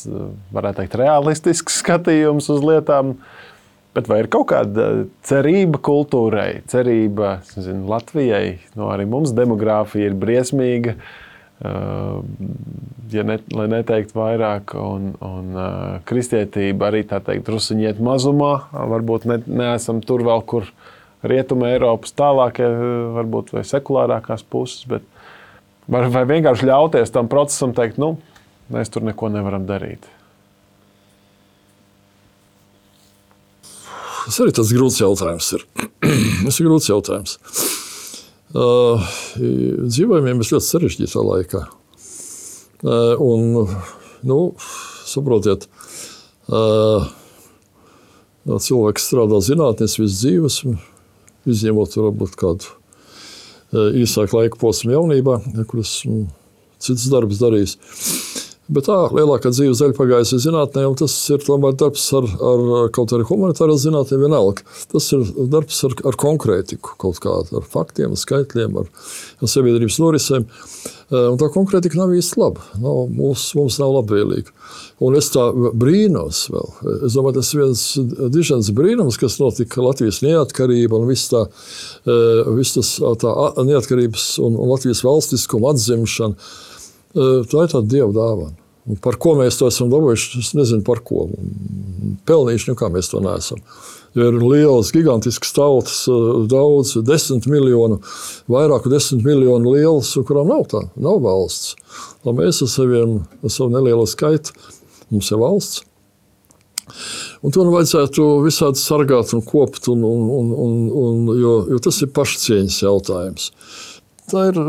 varētu 0.53 0.83
teikt, 0.83 0.99
realistisks 1.01 1.81
skatījums 1.81 2.51
uz 2.53 2.61
lietām. 2.65 3.15
Bet 3.91 4.07
vai 4.07 4.21
ir 4.21 4.29
kaut 4.31 4.47
kāda 4.53 4.85
cerība 5.27 5.81
kultūrai, 5.83 6.61
cerība 6.71 7.41
zinu, 7.51 7.89
Latvijai? 7.91 8.61
Nu, 8.77 8.87
arī 8.93 9.03
mums 9.09 9.33
demogrāfija 9.35 10.07
ir 10.07 10.15
briesmīga. 10.15 10.95
Uh, 10.95 11.30
ja 11.61 13.23
ne, 13.27 13.37
lai 13.53 13.67
neteiktu 13.69 14.17
vairāk, 14.17 14.73
un, 14.81 15.11
un 15.21 15.59
kristietība 16.09 16.89
arī 16.89 17.03
tā 17.07 17.19
teikt, 17.23 17.45
drusiņiet 17.49 18.01
mazumā. 18.03 18.53
Varbūt 18.71 19.27
ne, 19.29 19.37
neesam 19.45 20.01
tur 20.05 20.25
vēl, 20.25 20.41
kur 20.47 20.69
rietuma 21.27 21.69
Eiropas 21.73 22.15
tālākie, 22.17 22.65
varbūt 23.17 23.53
vai 23.55 23.65
sekulārākās 23.67 24.45
puses, 24.49 24.87
bet 24.89 25.05
vai, 25.91 26.07
vai 26.09 26.25
vienkārši 26.33 26.71
ļauties 26.71 27.13
tam 27.13 27.29
procesam 27.31 27.75
teikt, 27.77 28.01
nu, 28.01 28.15
mēs 28.73 28.89
tur 28.93 29.05
neko 29.05 29.29
nevaram 29.33 29.67
darīt. 29.69 30.09
Tas 34.21 34.37
arī 34.43 34.53
tas 34.53 34.69
grūts 34.73 34.99
jautājums 35.01 35.47
ir. 35.57 35.63
tas 36.45 36.59
ir 36.61 36.67
grūts 36.69 36.89
jautājums. 36.89 37.37
Uh, 38.51 38.99
dzīvojam 39.87 40.25
mēs 40.41 40.49
ļoti 40.51 40.67
sarežģītā 40.67 41.21
laikā. 41.23 41.61
Uh, 42.81 43.21
un, 43.23 43.69
nu, 44.27 44.39
saprotiet, 45.07 45.69
uh, 46.51 47.07
cilvēks 48.43 49.07
strādā 49.07 49.39
zinātnēs 49.45 49.95
visu 50.01 50.17
dzīves, 50.17 50.59
izņemot 51.47 51.95
varbūt 52.01 52.35
kādu 52.41 52.77
īsāku 53.71 54.41
laika 54.41 54.59
posmu 54.59 54.97
jaunībā, 54.97 55.37
kuras 55.71 55.93
cits 56.83 57.07
darbs 57.13 57.39
darījis. 57.39 57.77
Bet 58.69 58.85
tā 58.87 58.95
lielākā 59.11 59.49
dzīves 59.51 59.81
daļa 59.81 59.95
pagājusi 59.97 60.37
zinātnē, 60.45 60.85
un 60.87 60.93
tas 60.99 61.15
ir 61.33 61.41
tomēr 61.43 61.73
darbs 61.79 62.05
ar, 62.15 62.27
ar 62.29 62.91
kaut 62.95 63.11
arī 63.15 63.25
humanitāro 63.27 63.73
zinātnē 63.79 64.19
vienalga. 64.21 64.63
Tas 64.93 65.09
ir 65.17 65.25
darbs 65.51 65.81
ar, 65.87 65.95
ar 66.07 66.17
konkrētiku, 66.21 66.93
kaut 67.01 67.19
kādu, 67.23 67.57
ar 67.57 67.67
faktiem, 67.67 68.13
ar 68.13 68.21
skaitļiem, 68.21 68.77
ar, 68.79 68.87
ar 69.41 69.51
sabiedrības 69.51 69.99
norisēm. 70.03 70.47
Un 71.11 71.35
tā 71.41 71.49
konkrētika 71.51 71.99
nav 71.99 72.13
īsti 72.15 72.39
laba. 72.39 72.63
Nav, 72.79 73.01
mums, 73.11 73.49
mums 73.57 73.81
nav 73.81 73.91
labvēlīga. 73.97 74.53
Un 75.03 75.17
es 75.19 75.27
tā 75.33 75.49
brīnos 75.51 76.45
vēl. 76.53 76.71
Es 77.09 77.17
domāju, 77.17 77.41
tas 77.41 77.51
ir 77.51 77.63
viens 77.65 77.85
dižens 78.31 78.71
brīnums, 78.77 79.19
kas 79.19 79.35
notika 79.41 79.83
Latvijas 79.83 80.21
neatkarība 80.23 81.01
un 81.01 81.09
viss 81.11 81.27
tā, 81.33 81.43
viss 82.55 82.77
tas, 82.77 82.95
tā 83.19 83.35
neatkarības 83.67 84.35
un 84.45 84.61
Latvijas 84.71 85.03
valstiskuma 85.03 85.73
atzimšana. 85.75 86.53
Eh, 87.11 87.41
tā 87.51 87.65
ir 87.65 87.71
tāda 87.73 87.87
dieva 87.91 88.11
dāvana. 88.15 88.55
Un 88.89 88.97
par 88.97 89.17
ko 89.21 89.35
mēs 89.37 89.59
to 89.59 89.67
esam 89.69 89.91
dabūjuši, 89.91 90.39
es 90.41 90.53
nezinu, 90.57 90.83
par 90.85 91.03
ko. 91.05 91.27
Pelnījuši, 92.27 92.71
nu 92.71 92.77
kā 92.79 92.89
mēs 92.93 93.11
to 93.11 93.21
neesam. 93.23 93.61
Jo 94.17 94.27
ir 94.31 94.39
liels, 94.41 94.89
gigantisks 94.91 95.53
tautas, 95.55 96.01
daudz, 96.51 96.97
desmit 97.07 97.45
miljonu, 97.47 98.01
vairāku 98.51 98.91
desmit 98.91 99.23
miljonu 99.23 99.75
liels, 99.75 100.09
kurām 100.27 100.49
nav 100.51 100.65
tā, 100.71 100.81
nav 100.99 101.21
valsts. 101.23 101.77
Un 102.25 102.39
mēs 102.41 102.59
ar, 102.65 102.71
saviem, 102.73 103.21
ar 103.39 103.53
savu 103.53 103.71
nelielu 103.75 104.07
skaitu, 104.09 104.55
mums 105.13 105.31
ir 105.31 105.39
valsts. 105.39 105.85
Un 107.45 107.53
to 107.55 107.63
nu 107.63 107.71
vajadzētu 107.71 108.25
visādi 108.43 108.81
sargāt 108.81 109.31
un 109.37 109.45
kopt, 109.47 109.87
un, 109.93 110.03
un, 110.03 110.25
un, 110.41 110.49
un, 110.65 110.79
un, 111.05 111.29
jo, 111.39 111.53
jo 111.71 111.79
tas 111.85 112.01
ir 112.03 112.11
pašcieņas 112.17 112.81
jautājums. 112.83 113.51
Tā 114.31 114.49
ir 114.51 114.59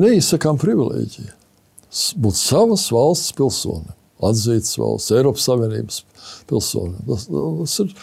neizsakām 0.00 0.56
privilēģija 0.62 1.34
būt 2.20 2.38
savas 2.38 2.88
valsts 2.94 3.34
pilsoni, 3.36 3.94
atzīts 4.24 4.76
valsts, 4.80 5.14
Eiropas 5.16 5.46
Savienības 5.48 6.02
pilsoni. 6.50 6.98
Tas, 7.08 7.26
tas 7.30 7.78
ir, 7.84 7.94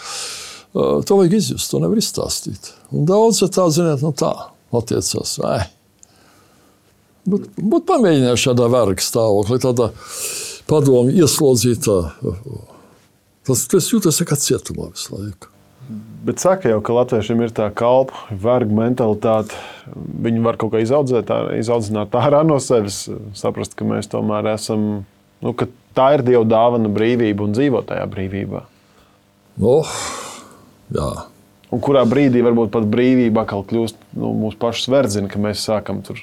to 1.08 1.20
vajag 1.20 1.38
izjust, 1.40 1.70
to 1.72 1.82
nevar 1.84 2.02
izstāstīt. 2.02 2.74
Un 2.94 3.08
daudz 3.10 3.44
tā, 3.46 3.68
ziniet, 3.74 4.04
nu 4.06 4.14
tā 4.18 4.34
attiecās. 4.74 5.38
Ai. 5.46 5.62
Būt, 7.30 7.48
būt 7.56 7.88
pamēģinājuši 7.88 8.50
šādā 8.50 8.68
verga 8.74 9.06
stāvoklī, 9.06 9.62
tādā 9.64 9.92
padomu 10.68 11.14
ieslodzītā. 11.14 11.98
Tas, 13.48 13.66
tas 13.72 13.90
jūtas 13.92 14.22
kā 14.28 14.40
cietumā 14.40 14.90
visu 14.92 15.16
laiku. 15.16 15.53
Bet 16.24 16.40
saka 16.40 16.72
jau, 16.72 16.80
ka 16.80 16.96
latviešiem 16.96 17.42
ir 17.44 17.52
tā 17.52 17.66
kalpa, 17.76 18.16
verga 18.32 18.72
mentalitāte. 18.78 19.58
Viņi 19.94 20.44
var 20.46 20.56
kaut 20.62 20.72
kā 20.72 20.80
izaudzēt, 20.84 21.28
tā, 21.28 21.40
izaudzināt 21.60 22.16
ārā 22.16 22.46
no 22.48 22.62
sevis, 22.64 23.04
saprast, 23.36 23.76
ka 23.76 23.88
mēs 23.88 24.08
tomēr 24.12 24.54
esam, 24.54 25.04
nu, 25.44 25.54
ka 25.58 25.68
tā 25.98 26.14
ir 26.16 26.24
Dieva 26.24 26.46
dāvana 26.48 26.92
brīvība 26.94 27.44
un 27.44 27.56
dzīvot 27.58 27.90
tajā 27.92 28.08
brīvībā. 28.14 28.64
Oh, 29.62 29.92
jā. 30.96 31.10
Un 31.74 31.82
kurā 31.84 32.06
brīdī 32.08 32.44
varbūt 32.46 32.72
pat 32.74 32.88
brīvība 32.90 33.44
atkal 33.44 33.66
kļūst 33.68 34.00
nu, 34.16 34.32
mūsu 34.46 34.60
pašu 34.62 34.88
sverdzina, 34.88 35.30
ka 35.30 35.42
mēs 35.42 35.66
sākam 35.68 36.00
tur 36.06 36.22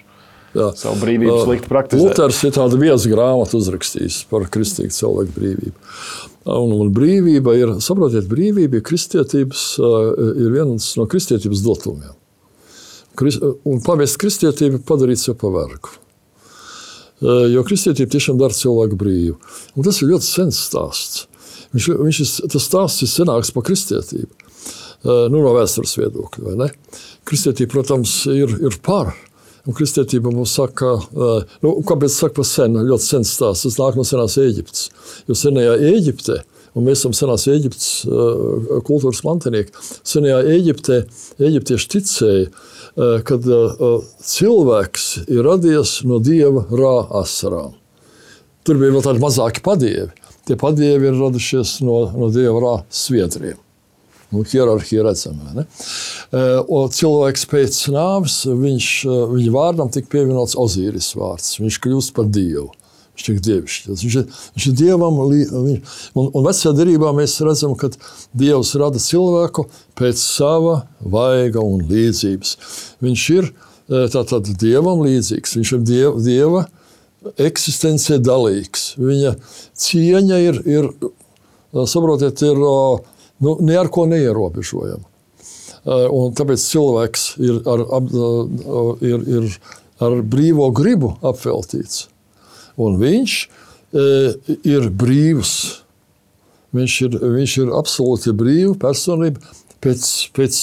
Jā. 0.51 0.71
savu 0.75 0.99
brīvību 1.05 1.37
slikti 1.45 1.71
praktizēt. 1.71 2.03
Luters 2.03 2.41
ir 2.47 2.55
tāda 2.57 2.79
viesa 2.81 3.11
grāmata 3.13 3.55
uzrakstījis 3.59 4.25
par 4.31 4.49
kristīgu 4.51 4.95
cilvēku 4.97 5.35
brīvību. 5.37 5.75
Un, 6.51 6.73
un 6.75 6.91
brīvība 6.97 7.55
ir, 7.59 7.75
saprotiet, 7.85 8.27
brīvība 8.31 8.81
ir 8.81 8.85
kristietības, 8.87 9.65
ir 9.79 10.51
viens 10.55 10.89
no 10.99 11.07
kristietības 11.11 11.63
dotumiem. 11.63 12.17
Un 13.69 13.83
pamest 13.85 14.19
kristietību 14.23 14.83
padarīt 14.89 15.23
sev 15.23 15.37
par 15.41 15.55
vergu. 15.55 15.95
Jo 17.53 17.63
kristietība 17.69 18.15
tiešām 18.17 18.39
dara 18.41 18.57
cilvēku 18.57 18.97
brīvu. 18.99 19.37
Un 19.77 19.87
tas 19.87 20.01
ir 20.01 20.11
ļoti 20.15 20.27
sens 20.27 20.61
stāsts. 20.71 21.27
Viņš, 21.77 21.89
viņš 22.01 22.21
ir, 22.25 22.31
tas 22.51 22.67
stāsts 22.67 23.05
ir 23.05 23.11
senāks 23.13 23.53
par 23.55 23.69
kristietību. 23.69 24.49
Nu, 25.05 25.39
no 25.39 25.53
vēstures 25.55 25.95
viedokļa. 26.01 26.71
Kristietība, 27.29 27.77
protams, 27.77 28.23
ir, 28.33 28.57
ir 28.65 28.81
par. 28.85 29.13
Un 29.69 29.77
kristietība 29.77 30.33
mums 30.33 30.55
saka, 30.57 30.95
nu, 31.61 31.75
kāpēc 31.89 32.15
saka 32.15 32.39
par 32.39 32.49
senu, 32.49 32.85
ļoti 32.87 33.07
sens 33.07 33.35
stāsts. 33.37 33.67
Tas 33.67 33.77
nāk 33.81 33.99
no 33.99 34.07
senās 34.09 34.39
Eģiptes. 34.41 34.87
Jo 35.29 35.37
senajā 35.37 35.75
Eģiptē, 35.91 36.39
un 36.79 36.87
mēs 36.87 37.03
esam 37.03 37.13
senās 37.17 37.45
Eģiptes 37.51 37.91
kultūras 38.89 39.21
mantinieki, 39.27 39.75
senajā 40.09 40.41
Eģiptē 40.57 41.03
eģiptieši 41.51 41.91
ticēja, 41.97 42.49
kad 43.29 43.51
cilvēks 44.33 45.11
ir 45.29 45.45
radies 45.47 45.99
no 46.09 46.23
dieva 46.25 46.65
rā 46.73 46.97
asarām. 47.21 47.77
Tur 48.65 48.81
bija 48.81 48.97
vēl 48.97 49.05
tādi 49.05 49.23
mazāki 49.23 49.65
padievi. 49.65 50.11
Tie 50.49 50.57
padievi 50.61 51.11
ir 51.11 51.21
radušies 51.21 51.79
no, 51.85 52.07
no 52.17 52.33
dieva 52.33 52.61
rā 52.65 52.77
sviedriem. 52.93 53.61
Nu, 54.31 54.45
hierarhija 54.47 55.03
redzama. 55.03 55.65
Un 56.71 56.93
cilvēks 56.95 57.47
pēc 57.51 57.79
nāves, 57.95 58.43
viņš, 58.47 58.91
viņa 59.33 59.55
vārdam 59.55 59.91
tika 59.91 60.13
pievienots 60.13 60.55
Ozīris 60.61 61.11
vārds. 61.19 61.57
Viņš 61.59 61.81
kļūst 61.83 62.15
par 62.15 62.31
dievu. 62.31 62.69
Viņš 63.19 63.31
ir 63.33 63.41
dievišķis. 63.49 64.05
Viņš 64.05 64.19
viņš 64.55 64.69
ir 64.71 64.77
dievam. 64.79 65.19
Viņš, 65.29 65.97
un, 66.15 66.31
un 66.31 66.47
vecajā 66.47 66.73
derībā 66.79 67.11
mēs 67.17 67.35
redzam, 67.45 67.75
ka 67.77 67.91
dievs 68.39 68.73
rada 68.81 69.03
cilvēku 69.03 69.67
pēc 69.99 70.23
sava 70.23 70.85
vaiga 71.03 71.65
un 71.67 71.83
līdzības. 71.91 72.57
Viņš 73.03 73.27
ir 73.35 73.51
tātad 74.15 74.53
dievam 74.63 75.03
līdzīgs. 75.05 75.59
Viņš 75.59 75.75
ir 75.75 75.87
dieva, 75.91 76.15
dieva 76.23 76.67
eksistencē 77.51 78.21
dalīgs. 78.23 78.95
Viņa 79.01 79.35
cieņa 79.85 80.39
ir, 80.47 80.61
ir 80.71 80.89
saprotiet, 81.91 82.41
ir 82.47 82.63
nu, 83.45 83.57
ne 83.61 83.77
ar 83.81 83.91
ko 83.93 84.07
neierobežojama. 84.11 85.07
Un 85.89 86.35
tāpēc 86.37 86.61
cilvēks 86.61 87.23
ir 87.41 87.61
ar, 87.71 87.85
ir, 89.01 89.23
ir 89.25 89.47
ar 90.05 90.19
brīvo 90.29 90.69
gribu 90.77 91.15
apveltīts. 91.25 92.09
Un 92.81 92.99
viņš 93.01 93.37
ir 94.69 94.91
brīvs. 94.93 95.55
Viņš 96.77 96.97
ir, 97.07 97.17
viņš 97.39 97.55
ir 97.65 97.73
absolūti 97.75 98.35
brīva 98.37 98.77
personība 98.79 99.41
pēc, 99.83 100.05
pēc 100.37 100.59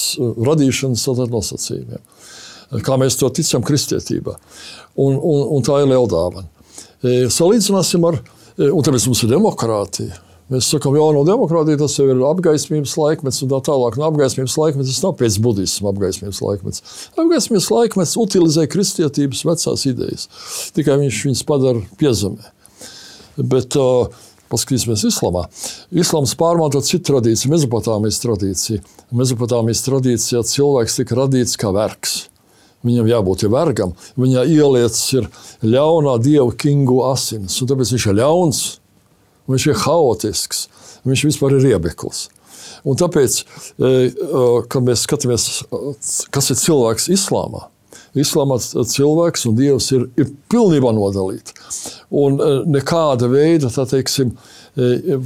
radīšanas 0.46 1.04
nosacījumiem. 1.34 2.04
Kā 2.84 2.96
mēs 3.00 3.18
to 3.20 3.28
ticam 3.32 3.64
kristietībā. 3.64 4.36
Un, 5.00 5.18
un, 5.18 5.42
un 5.56 5.66
tā 5.66 5.82
ir 5.82 5.90
liela 5.90 6.08
dāvana. 6.08 6.48
Salīdzināsim 7.32 8.06
ar, 8.08 8.22
un 8.70 8.86
tāpēc 8.86 9.10
mums 9.10 9.22
ir 9.24 9.34
demokrātija. 9.34 10.16
Mēs 10.48 10.70
sakām, 10.72 10.94
ka 10.94 11.00
jauno 11.02 11.26
demokrātiju 11.28 11.80
tas 11.82 11.94
jau 11.98 12.06
ir 12.08 12.22
apgaismības 12.24 12.94
laikmets, 12.96 13.42
un 13.44 13.50
tā 13.50 13.58
tālāk. 13.66 13.98
No 14.00 14.06
apgaismības 14.08 14.54
laikmets 14.56 14.94
tas 14.94 15.02
nav 15.04 15.18
pēc 15.20 15.36
budisma 15.44 15.92
apgaismības 15.92 16.40
laikmets. 16.40 16.84
Apgaismības 17.20 17.68
laikmets 17.74 18.14
utilizē 18.20 18.64
kristietības 18.72 19.44
vecās 19.44 19.84
idejas, 19.90 20.24
tikai 20.76 20.96
viņš 21.02 21.20
viņus 21.26 21.44
padara 21.48 21.84
piezemē. 22.00 22.54
Bet, 23.38 23.76
uh, 23.76 24.08
Paskatīsimies 24.48 25.04
Islamā. 25.04 25.44
Islāms 25.92 26.32
pārmanto 26.40 26.80
citu 26.80 27.10
tradīciju, 27.10 27.50
Mezopotāmijas 27.52 28.22
tradīciju. 28.22 28.80
Mezopotāmijas 29.12 29.84
tradīcijā 29.84 30.40
cilvēks 30.48 30.96
tika 31.02 31.18
radīts 31.18 31.58
kā 31.60 31.72
vergs. 31.76 32.22
Viņam 32.86 33.10
jābūt 33.10 33.44
ja 33.44 33.50
vergam, 33.52 33.92
viņa 34.16 34.46
ielietas 34.48 35.02
ir 35.18 35.26
ļaunā 35.66 36.14
dieva 36.22 36.48
kingu 36.56 37.02
asinis, 37.10 37.58
un 37.60 37.68
tāpēc 37.68 37.92
viņš 37.92 38.06
ir 38.06 38.16
ļauns 38.22 38.60
viņš 39.48 39.68
ir 39.70 39.80
haotisks, 39.84 40.66
viņš 41.08 41.24
vispār 41.30 41.56
ir 41.56 41.66
riebeklis. 41.70 42.26
Un 42.86 42.98
tāpēc, 42.98 43.40
e, 43.42 43.88
e, 43.88 44.44
kad 44.70 44.86
mēs 44.86 45.04
skatāmies, 45.06 45.48
kas 46.34 46.52
ir 46.52 46.62
cilvēks 46.66 47.10
islāmā, 47.16 47.66
Islāmā 48.18 48.56
cilvēks 48.58 49.44
un 49.50 49.56
dievs 49.58 49.90
ir, 49.92 50.06
ir 50.18 50.30
pilnībā 50.50 50.90
nodalīti. 50.96 51.52
Un 52.16 52.38
e, 52.40 52.48
nekāda 52.72 53.28
veida, 53.30 53.68
tā 53.72 53.84
teiksim, 53.88 54.32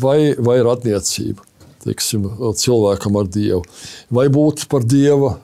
vai, 0.03 0.35
vai 0.39 0.59
radniecība. 0.67 1.47
Teiksim, 1.83 2.27
cilvēkam 2.59 3.17
ar 3.19 3.31
dievu. 3.33 3.63
Vai 4.15 4.29
būt 4.33 4.67
par 4.71 4.85
dieva 4.87 5.35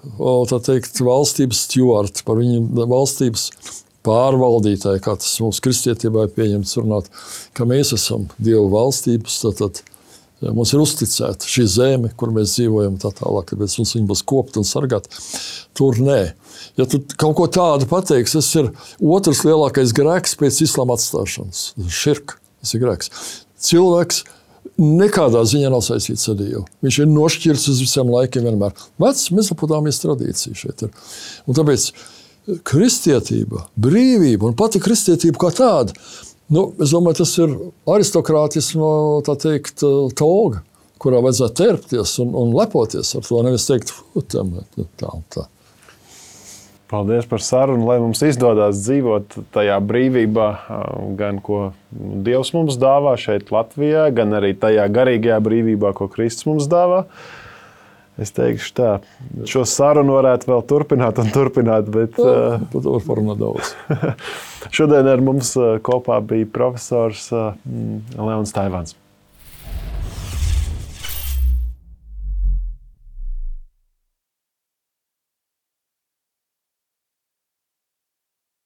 teikt, 0.66 1.00
valstības 1.02 1.64
stūrti, 1.66 2.22
par 2.26 2.38
viņa 2.38 2.86
valstības 2.90 3.48
pārvaldītāji, 4.06 5.02
kā 5.04 5.14
tas 5.18 5.36
mums 5.42 5.60
kristietībā 5.64 6.26
ir 6.26 6.34
pieņemts 6.36 6.76
runāt, 6.80 7.08
ka 7.56 7.66
mēs 7.68 7.94
esam 7.96 8.28
Dieva 8.38 8.66
valstības, 8.72 9.38
tad 9.58 9.82
ja, 10.42 10.52
mums 10.52 10.72
ir 10.72 10.82
uzticēta 10.84 11.50
šī 11.50 11.66
zeme, 11.74 12.12
kur 12.18 12.32
mēs 12.34 12.56
dzīvojam, 12.56 12.98
tā 13.02 13.12
tālāk, 13.18 13.52
tāpēc 13.52 13.76
mums 13.80 13.94
viņa 13.96 14.10
būs 14.12 14.24
kopta 14.28 14.62
un 14.62 14.68
sargāta. 14.68 15.12
Tur 15.78 15.98
nē. 16.02 16.20
Ja 16.78 16.86
tu 16.90 17.02
kaut 17.18 17.36
ko 17.38 17.48
tādu 17.50 17.88
pateiksi, 17.90 18.38
tas 18.38 18.50
ir 18.58 18.72
otrs 19.02 19.44
lielākais 19.46 19.94
grēks 19.96 20.38
pēc 20.38 20.62
islāma 20.66 20.98
atstāšanas. 20.98 21.72
Širka, 21.90 22.38
tas 22.62 22.74
ir 22.74 22.84
grēks. 22.84 23.12
Cilvēks 23.68 24.22
nekādā 24.78 25.42
ziņā 25.48 25.72
nav 25.72 25.82
saistīts 25.82 26.28
ar 26.30 26.38
Dievu. 26.38 26.62
Viņš 26.84 27.00
ir 27.02 27.10
nošķirts 27.10 27.66
uz 27.72 27.82
visiem 27.82 28.12
laikiem 28.12 28.46
vienmēr. 28.46 28.76
Vecs 29.02 29.30
Mesopotāmijas 29.34 29.98
tradīcija 30.04 30.58
šeit 30.58 30.86
ir. 30.86 30.94
Un 31.48 31.58
tāpēc 31.58 31.90
kristietība, 32.68 33.66
brīvība 33.76 34.48
un 34.48 34.56
pati 34.58 34.80
kristietība 34.82 35.40
kā 35.46 35.52
tāda. 35.58 35.96
Nu, 36.48 36.70
es 36.80 36.94
domāju, 36.94 37.20
tas 37.20 37.34
ir 37.42 37.52
aristokrātisma 37.92 38.88
teikt, 39.28 39.84
toga, 40.16 40.62
kurā 41.02 41.20
vajadzētu 41.24 41.58
tērpties 41.60 42.16
un, 42.24 42.32
un 42.40 42.56
lepoties 42.56 43.12
ar 43.18 43.26
to. 43.26 43.42
Nevis 43.44 43.68
teikt, 43.68 43.92
tam 44.32 44.56
tā 44.96 45.12
un 45.12 45.24
tā. 45.34 45.44
Paldies 46.88 47.26
par 47.28 47.42
sarunu, 47.44 47.84
lai 47.84 47.98
mums 48.00 48.22
izdodas 48.24 48.78
dzīvot 48.80 49.34
tajā 49.52 49.74
brīvībā, 49.84 50.46
gan 51.18 51.42
ko 51.44 51.74
Dievs 51.92 52.54
mums 52.56 52.78
dāvā 52.80 53.12
šeit, 53.20 53.52
Latvijā, 53.52 54.06
gan 54.16 54.32
arī 54.38 54.54
tajā 54.56 54.86
garīgajā 54.96 55.36
brīvībā, 55.44 55.92
ko 55.98 56.08
Kristus 56.08 56.48
mums 56.48 56.68
dāvā. 56.72 57.02
Es 58.18 58.32
teikšu, 58.34 58.70
tā, 58.74 58.92
šo 59.46 59.62
sarunu 59.68 60.16
varētu 60.16 60.50
vēl 60.50 60.64
turpināt 60.70 61.20
un 61.22 61.28
turpināt. 61.34 61.90
Bet, 61.94 62.16
par 62.18 62.66
to 62.74 62.96
var 62.96 63.04
parunāt 63.06 63.42
daudz. 63.42 63.74
šodien 64.76 65.06
ar 65.06 65.22
mums 65.22 65.54
kopā 65.86 66.18
bija 66.26 66.48
profesors 66.50 67.28
Leons 67.32 68.54
Taivāns. 68.56 68.96